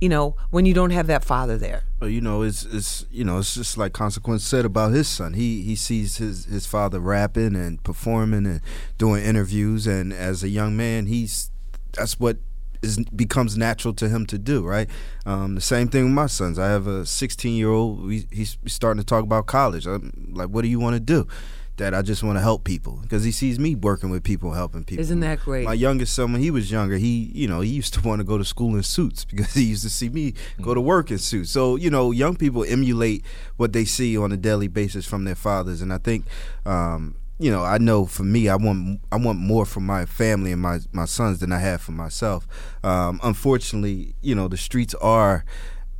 [0.00, 1.82] You know, when you don't have that father there.
[1.98, 5.32] Well, you know, it's it's you know, it's just like Consequence said about his son.
[5.32, 8.60] He he sees his his father rapping and performing and
[8.96, 11.50] doing interviews, and as a young man, he's
[11.92, 12.36] that's what
[12.82, 14.64] is becomes natural to him to do.
[14.64, 14.88] Right.
[15.26, 16.58] Um, the same thing with my sons.
[16.58, 18.04] I have a 16 year old.
[18.04, 19.86] We, he's starting to talk about college.
[19.86, 21.26] I'm like, what do you want to do?
[21.76, 24.82] That I just want to help people because he sees me working with people, helping
[24.82, 25.00] people.
[25.00, 25.64] Isn't that great?
[25.64, 28.24] My youngest son, when he was younger, he you know he used to want to
[28.24, 31.18] go to school in suits because he used to see me go to work in
[31.18, 31.50] suits.
[31.50, 33.24] So you know, young people emulate
[33.58, 36.26] what they see on a daily basis from their fathers, and I think.
[36.66, 40.52] Um, you know, I know for me, I want I want more for my family
[40.52, 42.46] and my my sons than I have for myself.
[42.82, 45.44] Um, unfortunately, you know, the streets are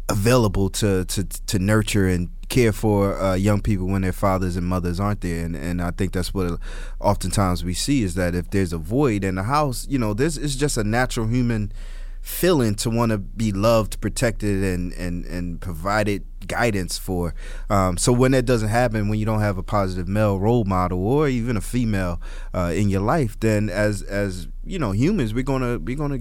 [0.09, 4.67] available to to to nurture and care for uh, young people when their fathers and
[4.67, 6.59] mothers aren't there, and and I think that's what
[7.01, 10.37] oftentimes we see is that if there's a void in the house, you know, this
[10.37, 11.73] is just a natural human
[12.21, 17.35] feeling to want to be loved, protected, and and and provided guidance for.
[17.71, 21.05] Um, so when that doesn't happen, when you don't have a positive male role model
[21.07, 22.21] or even a female
[22.55, 26.21] uh, in your life, then as as you know humans, we're gonna we're gonna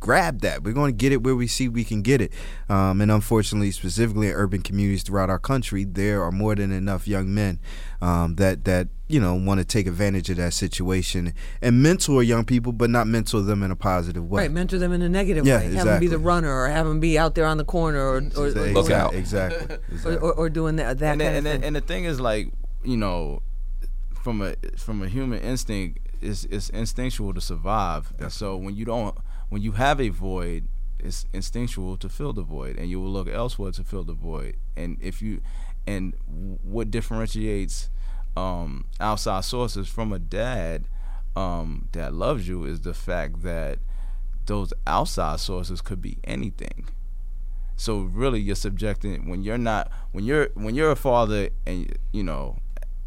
[0.00, 0.62] grab that.
[0.62, 2.32] We're going to get it where we see we can get it.
[2.68, 7.06] Um, and unfortunately, specifically in urban communities throughout our country, there are more than enough
[7.06, 7.60] young men
[8.00, 12.44] um, that that you know want to take advantage of that situation and mentor young
[12.44, 14.42] people, but not mentor them in a positive way.
[14.42, 15.74] Right, mentor them in a negative Yeah, way.
[15.74, 18.16] Have them be the runner, or have them be out there on the corner, or
[18.36, 18.72] or, or, Exactly.
[18.72, 19.14] Look out.
[19.14, 19.76] Exactly.
[19.76, 20.16] or, exactly.
[20.16, 21.64] or, or doing that that and, kind the- and, of the- thing.
[21.64, 22.50] and the thing is like
[22.82, 23.42] you know
[24.22, 28.84] from a from a human instinct it's, it's instinctual to survive and so when you
[28.84, 29.16] don't
[29.50, 30.66] when you have a void
[31.02, 34.56] it's instinctual to fill the void and you will look elsewhere to fill the void.
[34.76, 35.40] And if you
[35.86, 36.14] and
[36.62, 37.90] what differentiates
[38.36, 40.84] um, outside sources from a dad
[41.34, 43.78] um, that loves you is the fact that
[44.46, 46.88] those outside sources could be anything.
[47.76, 52.22] So really you're subjecting when you're not when you're when you're a father and you
[52.22, 52.58] know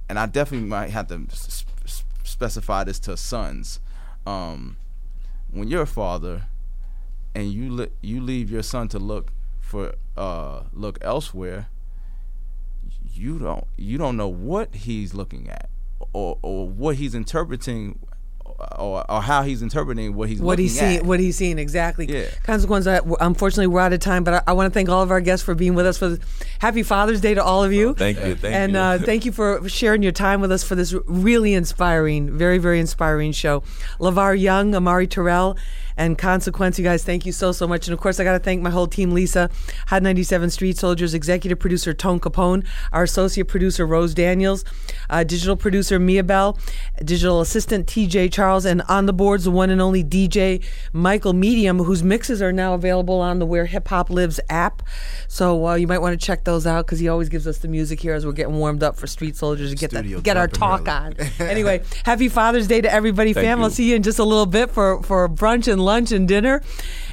[0.10, 1.28] and i definitely might have to
[2.24, 3.80] specify this to sons
[4.26, 4.78] um
[5.54, 6.48] when you're a father
[7.36, 11.68] and you you leave your son to look for uh look elsewhere
[13.14, 15.70] you don't you don't know what he's looking at
[16.12, 18.00] or or what he's interpreting
[18.78, 21.06] or, or how he's interpreting what he's what he's seeing, at.
[21.06, 22.06] what he's seeing exactly.
[22.08, 22.26] Yeah.
[22.44, 22.88] Consequence.
[22.88, 25.22] uh, Unfortunately, we're out of time, but I, I want to thank all of our
[25.22, 25.98] guests for being with us.
[25.98, 26.26] For the,
[26.60, 27.94] happy Father's Day to all of you.
[27.94, 28.36] Thank you.
[28.36, 28.80] Thank and you.
[28.80, 32.80] Uh, thank you for sharing your time with us for this really inspiring, very, very
[32.80, 33.64] inspiring show.
[34.00, 35.58] LeVar Young, Amari Terrell,
[35.98, 37.88] and Consequence, you guys, thank you so, so much.
[37.88, 39.50] And of course, I got to thank my whole team Lisa,
[39.88, 44.66] Hot 97 Street Soldiers, executive producer Tone Capone, our associate producer Rose Daniels,
[45.10, 46.58] uh, digital producer Mia Bell,
[47.04, 51.80] digital assistant TJ Charles, and on the boards, the one and only DJ Michael Medium,
[51.80, 54.84] whose mixes are now available on the Where Hip Hop Lives app.
[55.28, 57.68] So uh, you might want to check those out because he always gives us the
[57.68, 60.48] music here as we're getting warmed up for Street Soldiers to get, that, get our
[60.48, 61.14] talk on.
[61.40, 63.64] anyway, happy Father's Day to everybody, Thank fam.
[63.64, 66.62] I'll see you in just a little bit for, for brunch and lunch and dinner.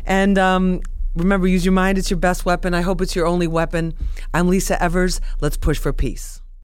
[0.05, 0.81] And um,
[1.15, 1.99] remember, use your mind.
[1.99, 2.75] It's your best weapon.
[2.75, 3.95] I hope it's your only weapon.
[4.35, 5.21] I'm Lisa Evers.
[5.41, 6.40] Let's push for peace.